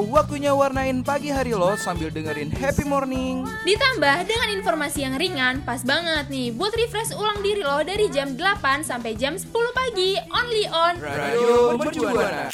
waktunya 0.00 0.56
warnain 0.56 1.04
pagi 1.04 1.28
hari 1.28 1.52
lo 1.52 1.76
sambil 1.76 2.08
dengerin 2.08 2.48
happy 2.48 2.88
morning. 2.88 3.44
Ditambah 3.68 4.24
dengan 4.24 4.48
informasi 4.56 5.04
yang 5.04 5.20
ringan, 5.20 5.60
pas 5.64 5.84
banget 5.84 6.32
nih 6.32 6.56
buat 6.56 6.72
refresh 6.72 7.12
ulang 7.12 7.44
diri 7.44 7.60
lo 7.60 7.80
dari 7.84 8.08
jam 8.08 8.32
8 8.32 8.86
sampai 8.86 9.12
jam 9.16 9.36
10 9.36 9.52
pagi, 9.52 10.16
only 10.32 10.64
on 10.72 10.94
Radio 11.00 11.76
Mercubuana. 11.76 12.48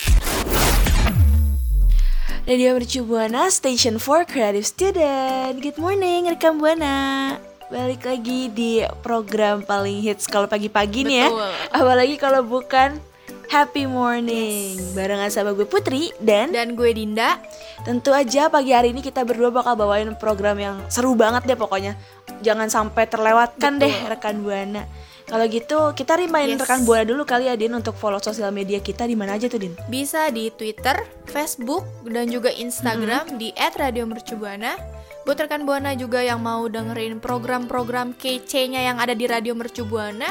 Radio 2.46 2.78
Mercu 2.78 3.02
Buana 3.02 3.50
Station 3.50 3.98
for 3.98 4.22
Creative 4.22 4.62
Student 4.62 5.58
Good 5.58 5.82
morning 5.82 6.30
rekam 6.30 6.62
Buana 6.62 7.34
Balik 7.66 8.06
lagi 8.06 8.46
di 8.54 8.86
program 9.02 9.66
paling 9.66 9.98
hits 9.98 10.30
kalau 10.30 10.46
pagi-pagi 10.46 11.02
nih 11.02 11.26
ya. 11.26 11.28
Apalagi 11.74 12.14
kalau 12.14 12.46
bukan 12.46 13.02
Happy 13.46 13.86
Morning 13.86 14.74
Barengan 14.92 15.30
sama 15.30 15.54
gue 15.54 15.64
Putri 15.64 16.10
dan 16.18 16.50
Dan 16.50 16.74
gue 16.74 16.90
Dinda. 16.92 17.38
tentu 17.84 18.10
aja 18.10 18.50
pagi 18.50 18.74
hari 18.74 18.90
ini 18.90 19.00
kita 19.00 19.22
berdua 19.22 19.54
bakal 19.54 19.78
bawain 19.78 20.10
program 20.18 20.58
yang 20.58 20.76
seru 20.90 21.14
banget 21.14 21.46
deh 21.46 21.58
pokoknya 21.58 21.94
Jangan 22.42 22.68
sampai 22.68 23.06
terlewatkan 23.06 23.78
Betul. 23.78 23.88
deh 23.88 23.94
rekan 24.10 24.36
Buana 24.42 24.84
kalau 25.26 25.42
gitu 25.50 25.90
kita 25.90 26.14
remind 26.14 26.54
Yes. 26.54 26.62
rekan 26.62 26.86
Buana 26.86 27.02
dulu 27.02 27.26
kali 27.26 27.50
ya 27.50 27.58
Din 27.58 27.74
untuk 27.74 27.98
follow 27.98 28.22
sosial 28.22 28.54
media 28.54 28.78
kita 28.78 29.10
di 29.10 29.18
mana 29.18 29.34
aja 29.34 29.50
tuh 29.50 29.58
Din? 29.58 29.74
Bisa 29.90 30.30
di 30.30 30.54
Twitter, 30.54 31.02
Facebook, 31.26 31.82
dan 32.06 32.30
juga 32.30 32.54
Instagram 32.54 33.34
di 33.34 33.50
@radiomercubuana. 33.58 34.78
Buat 35.26 35.50
rekan 35.50 35.66
Buana 35.66 35.98
juga 35.98 36.22
yang 36.22 36.38
mau 36.38 36.70
dengerin 36.70 37.18
program-program 37.18 38.14
kece-nya 38.14 38.86
yang 38.86 39.02
ada 39.02 39.18
di 39.18 39.26
Radio 39.26 39.58
Mercubuana, 39.58 40.30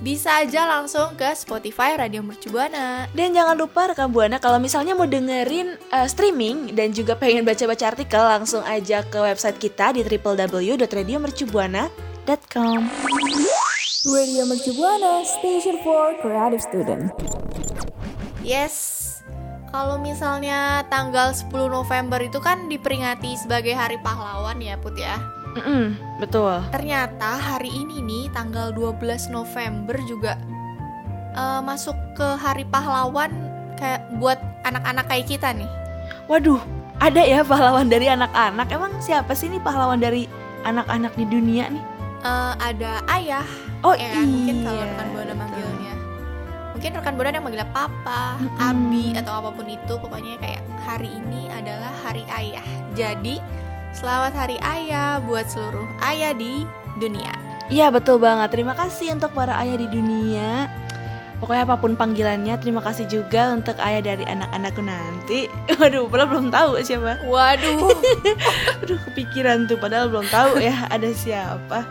bisa 0.00 0.40
aja 0.44 0.68
langsung 0.68 1.16
ke 1.16 1.32
Spotify 1.32 1.96
Radio 1.96 2.20
Mercubuana. 2.20 3.08
Dan 3.16 3.32
jangan 3.32 3.56
lupa 3.56 3.88
rekan 3.88 4.12
Buana 4.12 4.36
kalau 4.36 4.60
misalnya 4.60 4.92
mau 4.92 5.08
dengerin 5.08 5.80
uh, 5.92 6.04
streaming 6.04 6.76
dan 6.76 6.92
juga 6.92 7.16
pengen 7.16 7.48
baca-baca 7.48 7.96
artikel 7.96 8.20
langsung 8.20 8.60
aja 8.64 9.02
ke 9.06 9.16
website 9.16 9.56
kita 9.56 9.96
di 9.96 10.04
www.radiomercubuana.com. 10.04 12.80
Radio 14.06 14.46
Mercubuana 14.46 15.26
Station 15.26 15.82
for 15.82 16.14
Creative 16.22 16.62
Student. 16.62 17.10
Yes. 18.46 18.94
Kalau 19.74 19.98
misalnya 19.98 20.86
tanggal 20.88 21.34
10 21.34 21.50
November 21.52 22.22
itu 22.22 22.38
kan 22.38 22.70
diperingati 22.70 23.34
sebagai 23.36 23.74
Hari 23.74 23.98
Pahlawan 24.00 24.62
ya, 24.62 24.78
Put 24.78 24.94
ya. 24.96 25.35
Mm-mm, 25.56 25.84
betul. 26.20 26.60
Ternyata 26.70 27.40
hari 27.40 27.72
ini 27.72 28.04
nih 28.04 28.24
tanggal 28.32 28.70
12 28.76 29.32
November 29.32 29.96
juga 30.04 30.36
eh, 31.32 31.60
masuk 31.64 31.96
ke 32.14 32.28
Hari 32.36 32.68
Pahlawan 32.68 33.32
kayak 33.80 34.04
buat 34.20 34.40
anak-anak 34.64 35.04
kayak 35.08 35.26
kita 35.28 35.52
nih. 35.52 35.68
Waduh, 36.28 36.60
ada 37.00 37.22
ya 37.22 37.40
pahlawan 37.44 37.88
dari 37.88 38.08
anak-anak. 38.08 38.66
Emang 38.72 38.92
siapa 39.00 39.32
sih 39.36 39.48
nih 39.52 39.60
pahlawan 39.60 40.00
dari 40.00 40.28
anak-anak 40.64 41.12
di 41.16 41.24
dunia 41.28 41.72
nih? 41.72 41.84
Eh, 42.24 42.52
ada 42.58 43.04
ayah, 43.12 43.46
Oh 43.84 43.94
ya 43.94 44.08
kan? 44.10 44.26
Mungkin 44.26 44.56
kalau 44.64 44.82
iya, 44.82 44.90
rekan 44.90 45.08
buana 45.14 45.34
manggilnya. 45.36 45.92
Mungkin 46.74 46.90
rekan 46.98 47.14
buana 47.16 47.28
yang 47.32 47.44
manggilnya 47.46 47.70
papa, 47.70 48.22
Mm-mm. 48.40 48.58
abi 48.58 49.06
atau 49.14 49.32
apa 49.38 49.50
pun 49.54 49.66
itu, 49.68 49.94
pokoknya 49.96 50.34
kayak 50.42 50.62
hari 50.82 51.08
ini 51.12 51.48
adalah 51.52 51.92
hari 52.02 52.24
ayah. 52.32 52.66
Jadi 52.98 53.38
selamat 53.96 54.36
hari 54.36 54.60
ayah 54.60 55.24
buat 55.24 55.48
seluruh 55.48 55.88
ayah 56.04 56.36
di 56.36 56.68
dunia. 57.00 57.32
Iya 57.72 57.88
betul 57.88 58.20
banget. 58.20 58.52
Terima 58.52 58.76
kasih 58.76 59.16
untuk 59.16 59.32
para 59.32 59.56
ayah 59.64 59.80
di 59.80 59.88
dunia. 59.88 60.68
Pokoknya 61.40 61.68
apa 61.68 61.76
pun 61.80 61.96
panggilannya, 61.96 62.56
terima 62.60 62.80
kasih 62.80 63.08
juga 63.08 63.52
untuk 63.52 63.76
ayah 63.80 64.00
dari 64.04 64.24
anak-anakku 64.24 64.80
nanti. 64.84 65.48
Waduh, 65.80 66.08
padahal 66.12 66.28
belum 66.28 66.48
tahu 66.52 66.70
siapa. 66.84 67.24
Waduh. 67.24 67.88
Aduh 68.84 69.00
kepikiran 69.10 69.64
tuh 69.64 69.80
padahal 69.80 70.12
belum 70.12 70.28
tahu 70.28 70.60
ya 70.60 70.76
ada 70.92 71.08
siapa. 71.16 71.88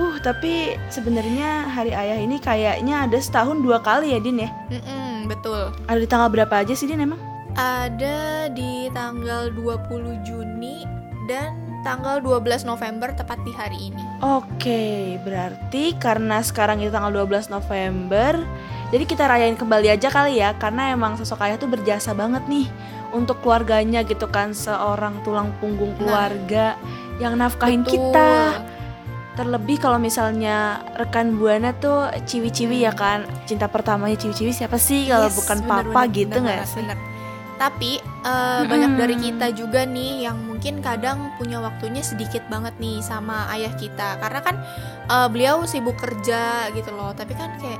Uh 0.00 0.16
tapi 0.24 0.76
sebenarnya 0.92 1.68
hari 1.68 1.92
ayah 1.96 2.16
ini 2.16 2.40
kayaknya 2.40 3.08
ada 3.08 3.16
setahun 3.20 3.60
dua 3.64 3.80
kali 3.80 4.12
ya 4.12 4.20
Din 4.20 4.44
ya. 4.44 4.52
Mm-mm, 4.68 5.32
betul. 5.32 5.72
Ada 5.88 5.98
di 6.00 6.08
tanggal 6.08 6.28
berapa 6.28 6.54
aja 6.60 6.72
sih 6.76 6.88
Din 6.88 7.04
emang? 7.04 7.20
Ada 7.52 8.48
di 8.48 8.88
tanggal 8.96 9.52
20 9.52 10.24
Juni 10.24 11.01
dan 11.28 11.54
tanggal 11.82 12.22
12 12.22 12.62
November 12.62 13.10
tepat 13.10 13.42
di 13.42 13.52
hari 13.54 13.90
ini. 13.90 14.02
Oke 14.22 15.18
berarti 15.26 15.98
karena 15.98 16.38
sekarang 16.42 16.78
itu 16.78 16.94
tanggal 16.94 17.10
12 17.26 17.50
November 17.50 18.38
jadi 18.92 19.04
kita 19.08 19.24
rayain 19.24 19.56
kembali 19.56 19.88
aja 19.88 20.12
kali 20.12 20.38
ya 20.38 20.52
karena 20.60 20.92
emang 20.92 21.16
sosok 21.16 21.40
ayah 21.48 21.56
tuh 21.56 21.66
berjasa 21.66 22.12
banget 22.12 22.44
nih 22.44 22.68
untuk 23.16 23.40
keluarganya 23.40 24.04
gitu 24.04 24.28
kan 24.28 24.52
seorang 24.52 25.16
tulang 25.24 25.48
punggung 25.64 25.96
keluarga 25.96 26.76
yang 27.16 27.36
nafkahin 27.40 27.84
Betul. 27.84 28.12
kita. 28.12 28.32
Terlebih 29.32 29.80
kalau 29.80 29.96
misalnya 29.96 30.84
rekan 31.00 31.40
buana 31.40 31.72
tuh 31.72 32.12
ciwi-ciwi 32.28 32.84
ya 32.84 32.92
kan 32.92 33.24
cinta 33.48 33.64
pertamanya 33.64 34.20
ciwi-ciwi 34.20 34.52
siapa 34.52 34.76
sih 34.76 35.08
kalau 35.08 35.32
Yes, 35.32 35.40
bukan 35.40 35.58
bener, 35.64 35.68
papa 35.88 36.00
bener, 36.04 36.12
gitu 36.12 36.36
nggak 36.36 36.68
sih? 36.68 36.84
bener. 36.84 36.96
Tapi 37.62 38.02
eh, 38.02 38.60
banyak 38.66 38.92
dari 38.98 39.14
kita 39.14 39.54
juga 39.54 39.86
nih 39.86 40.26
yang 40.26 40.34
mungkin 40.42 40.82
kadang 40.82 41.30
punya 41.38 41.62
waktunya 41.62 42.02
sedikit 42.02 42.42
banget 42.50 42.74
nih 42.82 42.98
sama 42.98 43.46
ayah 43.54 43.70
kita 43.78 44.18
karena 44.18 44.40
kan 44.42 44.56
eh, 45.06 45.28
beliau 45.30 45.62
sibuk 45.62 45.94
kerja 45.94 46.66
gitu 46.74 46.90
loh. 46.90 47.14
Tapi 47.14 47.38
kan 47.38 47.54
kayak 47.62 47.78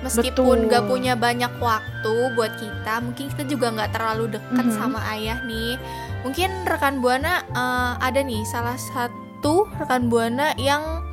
Betul. 0.00 0.32
meskipun 0.32 0.58
nggak 0.66 0.84
punya 0.88 1.12
banyak 1.12 1.52
waktu 1.60 2.14
buat 2.32 2.56
kita, 2.56 3.04
mungkin 3.04 3.28
kita 3.36 3.44
juga 3.44 3.68
nggak 3.70 3.92
terlalu 3.92 4.32
dekat 4.32 4.66
Mhm. 4.66 4.74
sama 4.80 4.98
ayah 5.12 5.44
nih. 5.44 5.76
Mungkin 6.24 6.50
rekan 6.64 7.04
buana 7.04 7.44
eh, 7.52 7.92
ada 8.00 8.20
nih 8.24 8.40
salah 8.48 8.80
satu 8.80 9.68
rekan 9.76 10.08
buana 10.08 10.56
yang 10.56 11.04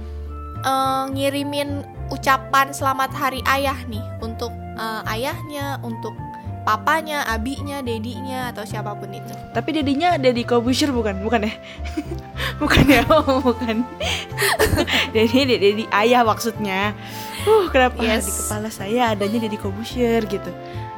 eh, 0.64 1.04
ngirimin 1.12 1.84
ucapan 2.10 2.72
selamat 2.72 3.12
hari 3.12 3.44
ayah 3.46 3.76
nih 3.92 4.02
untuk 4.24 4.56
eh, 4.80 5.04
ayahnya, 5.12 5.84
untuk 5.84 6.16
papanya, 6.70 7.26
abinya, 7.26 7.82
dedinya 7.82 8.54
atau 8.54 8.62
siapa 8.62 8.94
pun 8.94 9.10
itu. 9.10 9.34
Tapi 9.58 9.70
dedinya 9.74 10.22
Dedi 10.22 10.46
Kobusher 10.46 10.94
bukan? 10.94 11.18
Bukan 11.26 11.50
ya? 11.50 11.54
bukan 12.62 12.84
ya? 12.86 13.02
Oh, 13.10 13.42
bukan. 13.42 13.82
Dedi 15.16 15.58
Dedi 15.58 15.84
ayah 15.90 16.22
maksudnya. 16.22 16.94
Uh, 17.50 17.66
kenapa 17.74 17.98
Yes. 18.06 18.30
di 18.30 18.34
kepala 18.46 18.70
saya 18.70 19.18
adanya 19.18 19.50
Dedi 19.50 19.58
Kobusher 19.58 20.22
gitu. 20.30 20.52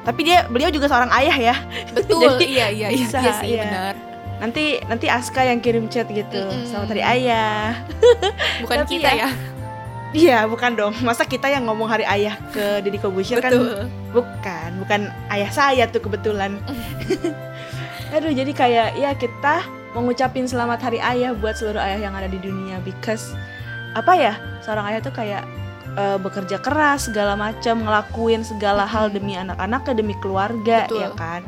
Tapi 0.03 0.19
dia 0.27 0.43
beliau 0.51 0.73
juga 0.73 0.91
seorang 0.91 1.13
ayah 1.23 1.37
ya. 1.39 1.55
Betul, 1.95 2.19
Jadi 2.35 2.45
iya 2.51 2.67
iya 2.67 2.87
iya, 2.91 3.07
bisa, 3.07 3.23
iya 3.23 3.33
sih 3.39 3.49
iya. 3.55 3.63
benar. 3.63 3.93
Nanti 4.41 4.63
nanti 4.89 5.05
Aska 5.07 5.45
yang 5.45 5.61
kirim 5.63 5.87
chat 5.87 6.09
gitu. 6.11 6.41
Mm-mm. 6.41 6.67
Selamat 6.67 6.97
hari 6.97 7.03
ayah. 7.05 7.79
Bukan 8.65 8.77
Tapi 8.83 8.91
kita 8.97 9.09
ya, 9.13 9.29
ya. 9.29 9.60
Iya, 10.11 10.43
bukan 10.43 10.75
dong. 10.75 10.93
Masa 11.07 11.23
kita 11.23 11.47
yang 11.47 11.63
ngomong 11.67 11.87
hari 11.87 12.03
ayah 12.03 12.35
ke 12.51 12.83
Dedi 12.83 12.99
Kobusher 12.99 13.39
kan 13.39 13.55
bukan, 14.11 14.69
bukan 14.83 15.01
ayah 15.31 15.51
saya 15.51 15.87
tuh 15.87 16.03
kebetulan. 16.03 16.59
Aduh, 18.15 18.31
jadi 18.35 18.51
kayak 18.51 18.99
ya 18.99 19.15
kita 19.15 19.63
mengucapin 19.95 20.43
selamat 20.47 20.83
hari 20.83 20.99
ayah 20.99 21.31
buat 21.31 21.55
seluruh 21.55 21.79
ayah 21.79 22.11
yang 22.11 22.13
ada 22.15 22.27
di 22.27 22.39
dunia 22.43 22.83
because 22.83 23.31
apa 23.95 24.11
ya? 24.19 24.33
Seorang 24.67 24.91
ayah 24.91 24.99
tuh 24.99 25.15
kayak 25.15 25.47
eh, 25.95 26.17
bekerja 26.19 26.59
keras 26.59 27.07
segala 27.07 27.39
macam, 27.39 27.79
ngelakuin 27.87 28.43
segala 28.43 28.83
hal 28.83 29.07
demi 29.07 29.39
anak-anaknya, 29.39 29.95
demi 29.95 30.15
keluarga, 30.19 30.91
Betul. 30.91 31.07
ya 31.07 31.09
kan? 31.15 31.41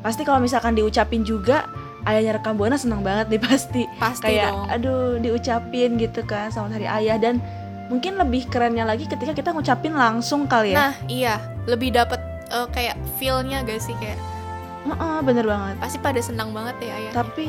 Pasti 0.00 0.24
kalau 0.24 0.40
misalkan 0.40 0.72
diucapin 0.72 1.20
juga 1.20 1.68
ayahnya 2.08 2.40
rekam 2.40 2.56
buana 2.56 2.80
senang 2.80 3.04
banget 3.04 3.28
nih 3.28 3.42
pasti. 3.44 3.82
Pasti 4.00 4.24
kayak 4.24 4.56
dong. 4.56 4.66
aduh 4.72 5.06
diucapin 5.20 6.00
gitu 6.00 6.24
kan 6.24 6.48
selamat 6.48 6.80
hari 6.80 6.86
ayah 6.88 7.16
dan 7.20 7.42
mungkin 7.86 8.16
lebih 8.16 8.46
kerennya 8.46 8.82
lagi 8.82 9.04
ketika 9.04 9.30
kita 9.30 9.50
ngucapin 9.50 9.92
langsung 9.92 10.44
kali 10.44 10.72
ya. 10.72 10.78
Nah, 10.80 10.94
iya, 11.06 11.34
lebih 11.64 11.90
dapet 11.90 12.18
eh, 12.48 12.68
kayak 12.68 12.94
feel-nya 13.16 13.62
gak 13.62 13.78
sih 13.78 13.94
kayak 13.96 14.18
Heeh, 14.84 15.16
bener 15.20 15.42
banget. 15.44 15.74
pasti 15.76 15.98
pada 15.98 16.18
senang 16.18 16.50
banget 16.50 16.78
ya 16.80 16.92
ayah. 16.92 17.12
Tapi 17.12 17.46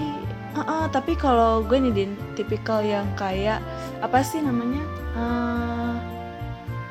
heeh, 0.54 0.84
tapi 0.90 1.14
kalau 1.14 1.62
gue 1.62 1.78
nih 1.78 1.92
Din, 1.92 2.12
tipikal 2.34 2.82
yang 2.82 3.06
kayak 3.14 3.62
apa 4.00 4.22
sih 4.22 4.40
namanya? 4.40 4.82
Eh, 5.14 5.94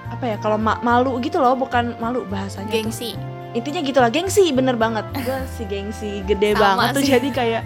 apa 0.08 0.24
ya 0.24 0.36
kalau 0.36 0.54
ma- 0.56 0.78
malu 0.80 1.18
gitu 1.18 1.36
loh 1.36 1.54
bukan 1.54 1.94
malu 1.96 2.22
bahasanya 2.24 2.66
tuh. 2.68 2.78
Gengsi. 2.80 3.12
intinya 3.52 3.80
gitulah 3.80 4.06
gengsi 4.06 4.52
bener 4.52 4.76
banget 4.76 5.00
gue 5.16 5.38
si 5.50 5.64
gengsi 5.64 6.20
gede 6.22 6.52
Sama 6.52 6.60
banget 6.76 6.88
tuh 6.92 7.02
sih. 7.02 7.10
jadi 7.10 7.28
kayak 7.32 7.62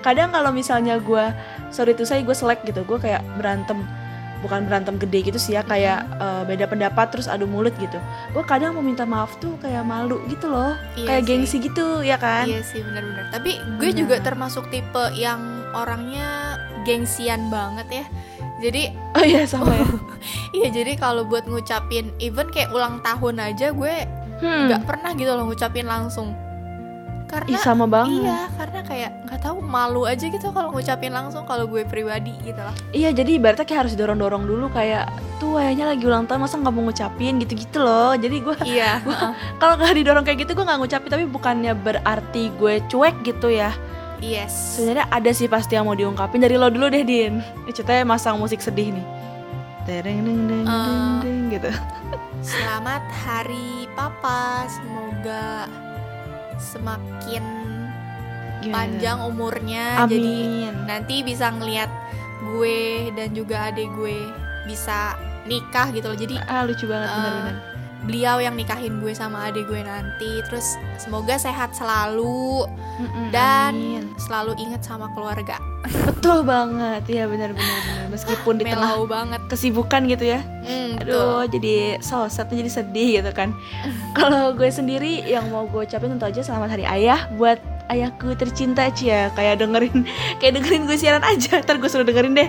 kadang 0.00 0.30
kalau 0.30 0.54
misalnya 0.54 0.96
gue 0.96 1.24
sorry 1.68 1.92
tuh 1.92 2.06
saya 2.06 2.22
gue 2.22 2.30
selek 2.32 2.62
gitu 2.62 2.80
gue 2.80 2.94
kayak 2.96 3.26
berantem 3.34 3.82
bukan 4.44 4.68
berantem 4.68 5.00
gede 5.00 5.32
gitu 5.32 5.38
sih 5.40 5.56
ya 5.56 5.64
kayak 5.64 6.04
eh, 6.20 6.42
beda 6.44 6.68
pendapat 6.68 7.08
terus 7.08 7.26
adu 7.26 7.48
mulut 7.48 7.72
gitu 7.80 7.96
gue 8.32 8.44
kadang 8.44 8.76
mau 8.76 8.84
minta 8.84 9.08
maaf 9.08 9.36
tuh 9.40 9.56
kayak 9.60 9.82
malu 9.82 10.20
gitu 10.28 10.52
loh 10.52 10.76
Iya 10.96 11.06
kayak 11.08 11.22
sih. 11.22 11.28
gengsi 11.28 11.56
gitu 11.64 11.86
ya 12.04 12.16
kan 12.20 12.44
Iya 12.44 12.60
sih 12.62 12.80
benar-benar. 12.84 13.32
Tapi 13.32 13.50
gue 13.80 13.90
Benar. 13.92 14.00
juga 14.00 14.16
termasuk 14.20 14.68
tipe 14.68 15.04
yang 15.16 15.40
orangnya 15.72 16.56
gengsian 16.84 17.48
banget 17.48 17.88
ya. 17.90 18.04
Jadi 18.62 18.82
oh 19.16 19.24
iya 19.24 19.44
sama 19.44 19.72
ya 19.76 19.84
iya 20.56 20.68
jadi 20.72 20.92
kalau 20.96 21.28
buat 21.28 21.44
ngucapin 21.44 22.12
even 22.20 22.48
kayak 22.48 22.72
ulang 22.72 23.04
tahun 23.04 23.36
aja 23.42 23.72
gue 23.76 23.94
hmm. 24.40 24.62
nggak 24.72 24.82
pernah 24.88 25.12
gitu 25.12 25.32
loh 25.32 25.44
ngucapin 25.48 25.84
langsung. 25.84 26.32
Karena 27.26 27.48
Ih, 27.48 27.58
sama 27.58 27.84
banget 27.84 28.22
Iya, 28.22 28.46
karena 28.54 28.80
kayak 28.80 29.10
nggak 29.24 29.40
tahu 29.40 29.58
malu 29.58 30.02
aja 30.02 30.22
gitu 30.22 30.46
kalau 30.48 30.70
ngucapin 30.70 31.10
langsung 31.10 31.42
kalau 31.42 31.66
gue 31.66 31.82
pribadi 31.82 32.30
gitu 32.40 32.56
lah. 32.56 32.70
Iya 32.90 33.10
jadi 33.10 33.30
ibaratnya 33.34 33.62
kayak 33.62 33.80
harus 33.82 33.94
dorong-dorong 33.94 34.44
dulu 34.44 34.70
kayak 34.70 35.10
tuh 35.36 35.58
ayahnya 35.58 35.90
lagi 35.90 36.02
ulang 36.02 36.24
tahun 36.24 36.40
masa 36.40 36.56
nggak 36.56 36.70
mau 36.70 36.82
ngucapin 36.84 37.36
gitu-gitu 37.38 37.78
loh 37.78 38.14
jadi 38.14 38.36
gue 38.38 38.56
Iya. 38.64 38.92
kalau 39.60 39.74
nggak 39.74 39.94
didorong 39.96 40.22
kayak 40.22 40.38
gitu 40.40 40.54
gue 40.54 40.64
nggak 40.64 40.78
ngucapin 40.78 41.10
tapi 41.10 41.24
bukannya 41.26 41.72
berarti 41.74 42.48
gue 42.52 42.74
cuek 42.86 43.16
gitu 43.22 43.50
ya 43.50 43.74
yes. 44.16 44.78
sebenarnya 44.78 45.10
ada 45.10 45.30
sih 45.30 45.44
pasti 45.44 45.74
yang 45.74 45.84
mau 45.84 45.92
diungkapin 45.92 46.38
dari 46.38 46.54
lo 46.54 46.70
dulu 46.70 46.86
deh 46.86 47.02
din 47.02 47.36
ini 47.42 47.70
ceritanya 47.70 48.06
masang 48.06 48.38
musik 48.38 48.58
sedih 48.58 48.94
nih 48.94 49.06
tereng 49.84 50.18
deng 50.20 50.40
deng 50.46 50.62
deng 50.62 50.66
Eh. 50.66 51.18
deng 51.20 51.40
gitu 51.52 51.70
Selamat 52.38 53.02
Hari 53.18 53.90
Papa. 53.92 54.70
Semoga 54.70 55.66
semakin 56.58 57.44
Gimana? 58.62 58.72
panjang 58.72 59.18
umurnya. 59.22 59.84
Jadi 60.08 60.16
amin 60.16 60.74
nanti 60.88 61.22
bisa 61.22 61.52
ngeliat 61.52 61.90
gue 62.52 63.10
dan 63.14 63.32
juga 63.32 63.70
adik 63.70 63.88
gue 63.94 64.18
bisa 64.66 65.14
nikah 65.46 65.92
gitu 65.94 66.10
loh. 66.10 66.18
Jadi 66.18 66.34
ah 66.42 66.66
lucu 66.66 66.84
banget 66.88 67.08
Eh, 67.08 67.14
bener-bener 67.14 67.56
beliau 68.06 68.38
yang 68.38 68.54
nikahin 68.54 69.02
gue 69.02 69.12
sama 69.12 69.50
adik 69.50 69.66
gue 69.66 69.82
nanti. 69.82 70.40
Terus 70.46 70.78
semoga 70.96 71.36
sehat 71.36 71.74
selalu 71.74 72.64
Mm-mm, 73.02 73.28
dan 73.34 73.74
amin. 73.74 74.04
selalu 74.16 74.54
inget 74.56 74.80
sama 74.80 75.10
keluarga. 75.12 75.58
betul 75.86 76.42
banget 76.42 77.06
ya 77.06 77.30
benar-benar 77.30 77.78
benar. 77.86 78.06
meskipun 78.10 78.58
di 78.58 78.66
tengah 78.66 79.06
banget. 79.06 79.38
kesibukan 79.46 80.02
gitu 80.10 80.34
ya 80.34 80.42
betul. 80.98 81.14
Aduh, 81.14 81.42
jadi 81.46 81.74
so 82.02 82.26
sad 82.26 82.50
tuh 82.50 82.58
jadi 82.58 82.70
sedih 82.72 83.22
gitu 83.22 83.30
kan. 83.30 83.54
Kalau 84.18 84.50
gue 84.50 84.66
sendiri 84.66 85.22
yang 85.22 85.46
mau 85.54 85.70
gue 85.70 85.86
ucapin 85.86 86.10
tentu 86.10 86.26
aja 86.26 86.42
selamat 86.42 86.74
hari 86.74 86.84
ayah 86.88 87.30
buat 87.38 87.62
ayahku 87.86 88.34
tercinta 88.34 88.90
Cia. 88.90 89.30
Kayak 89.38 89.62
dengerin 89.62 90.02
kayak 90.42 90.58
dengerin 90.58 90.82
gue 90.90 90.98
siaran 90.98 91.22
aja. 91.22 91.62
Ntar 91.62 91.78
gue 91.78 91.90
suruh 91.90 92.06
dengerin 92.06 92.34
deh. 92.34 92.48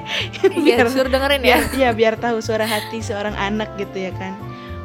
Iya, 0.57 0.89
suruh 0.89 1.11
dengerin 1.11 1.41
ya. 1.45 1.61
biar, 1.61 1.61
ya 1.77 1.89
biar 1.93 2.13
tahu 2.17 2.41
suara 2.41 2.65
hati 2.65 3.05
seorang 3.05 3.37
anak 3.37 3.69
gitu 3.77 4.09
ya 4.09 4.11
kan. 4.17 4.33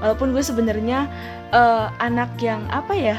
Walaupun 0.02 0.34
gue 0.34 0.42
sebenarnya 0.42 1.06
eh, 1.48 1.86
anak 1.98 2.34
yang 2.36 2.66
apa 2.68 2.92
ya 2.92 3.16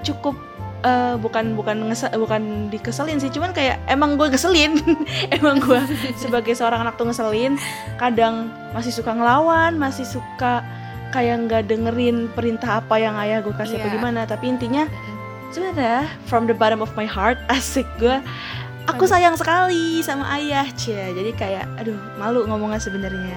cukup 0.00 0.36
eh, 0.80 1.16
bukan 1.16 1.56
bukan 1.56 1.88
ngese- 1.88 2.12
bukan 2.14 2.68
dikeselin 2.68 3.16
sih, 3.16 3.28
cuman 3.28 3.50
kayak 3.50 3.80
emang 3.86 4.14
gue 4.14 4.28
ngeselin, 4.28 4.76
emang 5.36 5.58
gue 5.58 5.80
sebagai 6.14 6.52
seorang 6.52 6.84
anak 6.84 6.94
tuh 6.94 7.08
ngeselin. 7.08 7.56
Kadang 7.96 8.46
masih 8.70 8.92
suka 8.92 9.10
ngelawan, 9.10 9.74
masih 9.74 10.04
suka 10.04 10.60
kayak 11.08 11.48
nggak 11.48 11.62
dengerin 11.66 12.28
perintah 12.28 12.78
apa 12.78 12.94
yang 12.94 13.16
ayah 13.16 13.40
gue 13.40 13.50
kasih 13.50 13.80
apa 13.80 13.88
Iya. 13.88 13.94
gimana. 13.96 14.20
Tapi 14.22 14.44
intinya 14.46 14.84
sebenarnya 15.48 16.04
from 16.24 16.44
the 16.44 16.52
bottom 16.52 16.78
of 16.78 16.92
my 16.92 17.08
heart 17.08 17.40
asik 17.50 17.88
gue 17.96 18.20
aku 18.84 19.04
sayang 19.04 19.32
sekali 19.32 20.00
sama 20.00 20.28
ayah 20.32 20.68
cia 20.74 21.08
jadi 21.10 21.32
kayak 21.32 21.64
aduh 21.76 21.96
malu 22.16 22.44
ngomongnya 22.44 22.76
sebenarnya 22.76 23.36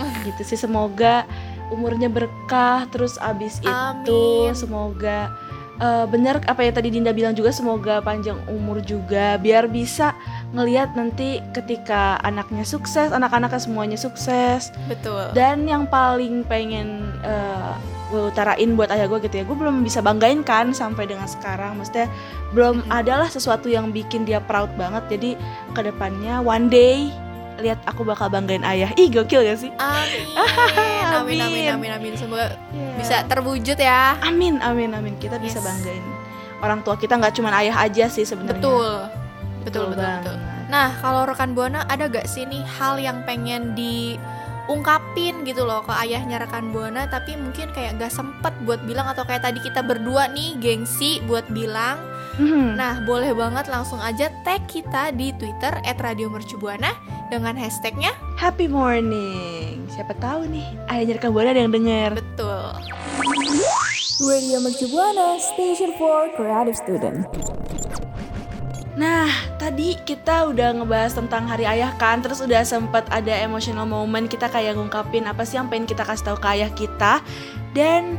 gitu 0.24 0.42
sih 0.42 0.56
semoga 0.56 1.28
umurnya 1.72 2.12
berkah 2.12 2.84
terus 2.92 3.16
abis 3.16 3.58
itu 3.64 3.72
Amin. 3.72 4.52
semoga 4.52 5.32
eh, 5.80 6.06
benar 6.06 6.44
apa 6.44 6.60
ya 6.62 6.72
tadi 6.76 6.92
Dinda 6.92 7.10
bilang 7.16 7.32
juga 7.32 7.50
semoga 7.50 8.04
panjang 8.04 8.36
umur 8.46 8.84
juga 8.84 9.40
biar 9.40 9.66
bisa 9.66 10.12
ngelihat 10.52 10.92
nanti 10.92 11.40
ketika 11.56 12.20
anaknya 12.22 12.62
sukses 12.62 13.10
anak-anaknya 13.10 13.60
semuanya 13.60 13.98
sukses 13.98 14.70
Betul. 14.86 15.32
dan 15.32 15.64
yang 15.64 15.88
paling 15.88 16.44
pengen 16.44 17.08
eh, 17.24 17.72
gue 18.12 18.28
utarain 18.28 18.70
buat 18.76 18.92
ayah 18.92 19.08
gue 19.08 19.24
gitu 19.24 19.40
ya 19.40 19.44
gue 19.48 19.56
belum 19.56 19.80
bisa 19.80 20.04
banggain 20.04 20.44
kan 20.44 20.76
sampai 20.76 21.08
dengan 21.08 21.24
sekarang 21.24 21.80
maksudnya 21.80 22.12
belum 22.52 22.84
adalah 22.92 23.32
sesuatu 23.32 23.72
yang 23.72 23.88
bikin 23.88 24.28
dia 24.28 24.44
proud 24.44 24.68
banget 24.76 25.00
jadi 25.08 25.30
ke 25.72 25.80
depannya 25.80 26.44
one 26.44 26.68
day 26.68 27.08
lihat 27.58 27.82
aku 27.82 28.02
bakal 28.02 28.26
banggain 28.26 28.62
ayah 28.62 28.88
ih 28.94 29.08
gokil 29.08 29.42
gak 29.42 29.58
sih 29.58 29.70
Amin. 29.74 30.24
amin. 30.38 31.04
Amin 31.12 31.38
Amin. 31.38 31.64
amin 31.68 31.90
amin 31.92 32.12
Semoga 32.14 32.56
Iya. 32.70 32.92
bisa 32.96 33.16
terwujud 33.26 33.76
ya. 33.76 34.16
amin 34.20 34.56
amin 34.58 34.92
amin 34.92 35.14
kita 35.16 35.36
bisa 35.36 35.58
Yes. 35.58 35.66
banggain 35.66 36.04
orang 36.58 36.80
tua 36.80 36.94
kita 36.94 37.16
nggak 37.16 37.34
cuma 37.34 37.50
ayah 37.54 37.76
aja 37.80 38.06
sih 38.06 38.22
sebenarnya 38.22 38.56
Betul. 38.56 38.90
Betul 39.62 39.82
betul 39.88 40.02
banget. 40.02 40.22
betul. 40.26 40.36
Nah, 40.68 40.88
kalau 40.98 41.22
rekan 41.22 41.52
Buana 41.52 41.84
ada 41.84 42.08
gak 42.08 42.24
sih 42.24 42.42
nih 42.42 42.64
hal 42.64 42.96
yang 42.96 43.22
pengen 43.22 43.76
diungkapin 43.76 45.44
gitu 45.44 45.62
loh 45.62 45.82
ke 45.82 45.92
ayahnya 45.98 46.40
rekan 46.40 46.70
Buana 46.70 47.06
tapi 47.06 47.34
mungkin 47.34 47.70
kayak 47.70 47.94
gak 47.96 48.10
sempet 48.10 48.50
buat 48.62 48.80
bilang 48.82 49.06
atau 49.06 49.22
kayak 49.22 49.42
tadi 49.42 49.60
kita 49.60 49.80
berdua 49.80 50.26
nih 50.28 50.56
gengsi 50.56 51.20
buat 51.22 51.46
bilang. 51.48 52.00
Mhm. 52.40 52.80
Nah, 52.80 53.04
boleh 53.04 53.36
banget 53.36 53.68
langsung 53.68 54.00
aja 54.00 54.32
tag 54.40 54.64
kita 54.70 55.12
di 55.12 55.36
Twitter 55.36 55.76
@radiomercubuana 55.84 56.96
dengan 57.28 57.56
hashtagnya 57.56 58.12
happy 58.36 58.68
morning 58.68 59.88
siapa 59.88 60.12
tahu 60.20 60.48
nih 60.52 60.68
ayahnya 60.92 61.16
rekan 61.16 61.32
buana 61.32 61.52
ada 61.52 61.64
yang 61.64 61.72
denger 61.72 62.16
betul. 62.16 62.72
Radio 64.22 64.62
Mercu 64.62 64.86
Buana, 64.86 65.34
Station 65.42 65.98
for 65.98 66.30
Creative 66.38 66.78
Student. 66.78 67.26
Nah, 68.94 69.26
tadi 69.58 69.98
kita 70.06 70.46
udah 70.46 70.78
ngebahas 70.78 71.18
tentang 71.18 71.50
hari 71.50 71.66
ayah 71.66 71.90
kan, 71.98 72.22
terus 72.22 72.38
udah 72.38 72.62
sempet 72.62 73.02
ada 73.10 73.34
emotional 73.42 73.82
moment 73.82 74.30
kita 74.30 74.46
kayak 74.46 74.78
ngungkapin 74.78 75.26
apa 75.26 75.42
sih 75.42 75.58
yang 75.58 75.66
pengen 75.66 75.90
kita 75.90 76.06
kasih 76.06 76.28
tahu 76.30 76.38
ke 76.38 76.48
ayah 76.54 76.70
kita. 76.70 77.18
Dan 77.74 78.14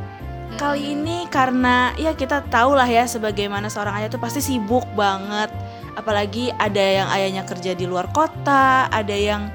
kali 0.56 0.96
ini 0.96 1.26
karena 1.30 1.92
ya 2.00 2.14
kita 2.14 2.46
tahu 2.48 2.78
lah 2.78 2.88
ya 2.88 3.04
sebagaimana 3.06 3.68
seorang 3.68 4.00
ayah 4.02 4.10
tuh 4.10 4.22
pasti 4.22 4.40
sibuk 4.40 4.86
banget. 4.98 5.50
Apalagi 5.94 6.50
ada 6.58 6.82
yang 6.82 7.08
ayahnya 7.14 7.44
kerja 7.46 7.78
di 7.78 7.86
luar 7.86 8.10
kota, 8.10 8.90
ada 8.90 9.14
yang 9.14 9.50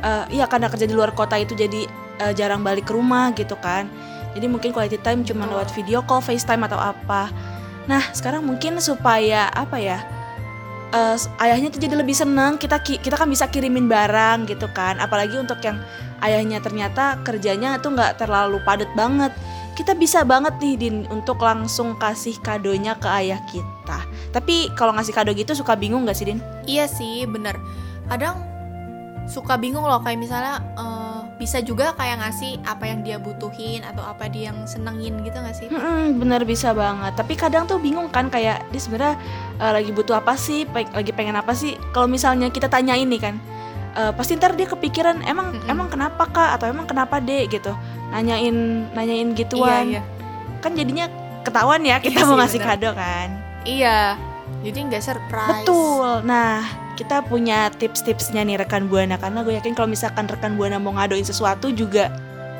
eh, 0.00 0.24
ya 0.32 0.48
karena 0.48 0.72
kerja 0.72 0.88
di 0.88 0.94
luar 0.96 1.12
kota 1.12 1.36
itu 1.36 1.52
jadi 1.52 1.84
eh, 2.22 2.32
jarang 2.32 2.64
balik 2.64 2.88
ke 2.88 2.92
rumah 2.96 3.32
gitu 3.36 3.56
kan. 3.60 3.88
Jadi 4.32 4.48
mungkin 4.48 4.72
quality 4.72 4.96
time 5.04 5.20
cuma 5.28 5.44
lewat 5.44 5.68
video 5.76 6.00
call, 6.04 6.24
FaceTime 6.24 6.64
atau 6.64 6.80
apa. 6.80 7.28
Nah, 7.84 8.00
sekarang 8.16 8.46
mungkin 8.48 8.80
supaya 8.80 9.52
apa 9.52 9.76
ya? 9.76 10.00
s- 10.92 11.28
ayahnya 11.40 11.72
tuh 11.72 11.80
jadi 11.80 11.96
lebih 11.96 12.12
seneng 12.12 12.60
kita 12.60 12.76
ki- 12.84 13.00
kita 13.00 13.16
kan 13.16 13.28
bisa 13.28 13.48
kirimin 13.48 13.88
barang 13.88 14.44
gitu 14.44 14.68
kan 14.76 15.00
apalagi 15.00 15.40
untuk 15.40 15.56
yang 15.64 15.80
ayahnya 16.20 16.60
ternyata 16.60 17.16
kerjanya 17.24 17.80
tuh 17.80 17.96
nggak 17.96 18.20
terlalu 18.20 18.60
padat 18.62 18.92
banget 18.92 19.32
kita 19.82 19.98
bisa 19.98 20.22
banget 20.22 20.54
nih 20.62 20.78
din 20.78 20.96
untuk 21.10 21.42
langsung 21.42 21.98
kasih 21.98 22.38
kadonya 22.38 22.94
ke 23.02 23.10
ayah 23.18 23.42
kita. 23.50 23.98
Tapi 24.30 24.70
kalau 24.78 24.94
ngasih 24.94 25.10
kado 25.10 25.34
gitu 25.34 25.58
suka 25.58 25.74
bingung 25.74 26.06
gak 26.06 26.14
sih 26.14 26.30
din? 26.30 26.38
Iya 26.70 26.86
sih, 26.86 27.26
bener. 27.26 27.58
Kadang 28.06 28.38
suka 29.26 29.58
bingung 29.58 29.82
loh 29.82 29.98
kayak 29.98 30.22
misalnya 30.22 30.62
eh, 30.78 31.20
bisa 31.34 31.58
juga 31.58 31.98
kayak 31.98 32.22
ngasih 32.22 32.62
apa 32.62 32.86
yang 32.86 33.02
dia 33.02 33.18
butuhin 33.18 33.82
atau 33.82 34.06
apa 34.06 34.30
dia 34.30 34.54
yang 34.54 34.62
senengin 34.70 35.18
gitu 35.26 35.34
gak 35.42 35.56
sih? 35.58 35.66
Mm-mm, 35.66 36.22
bener 36.22 36.46
bisa 36.46 36.70
banget. 36.70 37.18
Tapi 37.18 37.34
kadang 37.34 37.66
tuh 37.66 37.82
bingung 37.82 38.06
kan 38.06 38.30
kayak 38.30 38.62
dia 38.70 38.78
sebenarnya 38.78 39.18
eh, 39.58 39.72
lagi 39.82 39.90
butuh 39.90 40.22
apa 40.22 40.38
sih? 40.38 40.62
Pe- 40.62 40.94
lagi 40.94 41.10
pengen 41.10 41.34
apa 41.34 41.58
sih? 41.58 41.74
Kalau 41.90 42.06
misalnya 42.06 42.46
kita 42.54 42.70
tanyain 42.70 43.10
nih 43.10 43.18
kan 43.18 43.34
eh, 43.92 44.12
pasti 44.12 44.34
ntar 44.34 44.52
dia 44.52 44.66
kepikiran 44.66 45.22
emang 45.22 45.54
Mm-mm. 45.54 45.68
emang 45.68 45.88
kenapa 45.88 46.24
kak 46.26 46.50
atau 46.56 46.66
emang 46.66 46.84
kenapa 46.84 47.18
dek 47.18 47.52
gitu 47.52 47.72
nanyain 48.08 48.54
nanyain 48.90 49.32
gituan 49.32 49.88
Iya, 49.88 50.00
iya. 50.00 50.02
kan 50.58 50.72
jadinya 50.72 51.06
ketahuan 51.42 51.82
ya 51.82 51.98
kita 51.98 52.18
Iya 52.18 52.24
mau 52.24 52.34
sih, 52.34 52.40
ngasih 52.40 52.60
bener. 52.60 52.70
kado 52.70 52.90
kan 52.94 53.28
Iya. 53.62 53.98
Jadi 54.62 54.78
nggak 54.84 55.02
surprise. 55.02 55.50
betul 55.58 56.22
nah 56.22 56.62
kita 56.92 57.22
punya 57.22 57.72
tips-tipsnya 57.72 58.42
nih 58.42 58.58
rekan 58.58 58.86
buana 58.86 59.16
karena 59.16 59.40
gue 59.40 59.56
yakin 59.56 59.72
kalau 59.72 59.88
misalkan 59.88 60.24
rekan 60.24 60.54
buana 60.54 60.76
mau 60.76 60.92
ngadoin 60.92 61.24
sesuatu 61.24 61.68
juga 61.68 62.12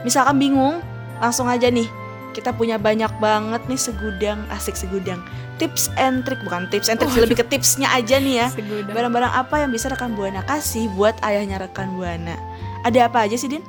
misalkan 0.03 0.37
bingung 0.37 0.81
langsung 1.19 1.47
aja 1.47 1.69
nih 1.69 1.87
kita 2.33 2.51
punya 2.51 2.75
banyak 2.75 3.13
banget 3.19 3.61
nih 3.67 3.77
segudang 3.77 4.41
asik 4.51 4.75
segudang 4.75 5.21
tips 5.63 5.87
and 5.95 6.27
trick 6.27 6.43
bukan 6.43 6.67
tips 6.75 6.91
and 6.91 6.99
trick 6.99 7.15
sih, 7.15 7.23
lebih 7.23 7.39
ke 7.39 7.47
tipsnya 7.47 7.87
aja 7.95 8.19
nih 8.19 8.43
ya 8.43 8.49
barang-barang 8.91 9.31
apa 9.31 9.63
yang 9.63 9.71
bisa 9.71 9.87
rekan 9.87 10.19
buana 10.19 10.43
kasih 10.51 10.91
buat 10.99 11.15
ayahnya 11.23 11.63
rekan 11.63 11.95
buana 11.95 12.35
ada 12.83 13.07
apa 13.07 13.31
aja 13.31 13.39
sih 13.39 13.47
din 13.47 13.63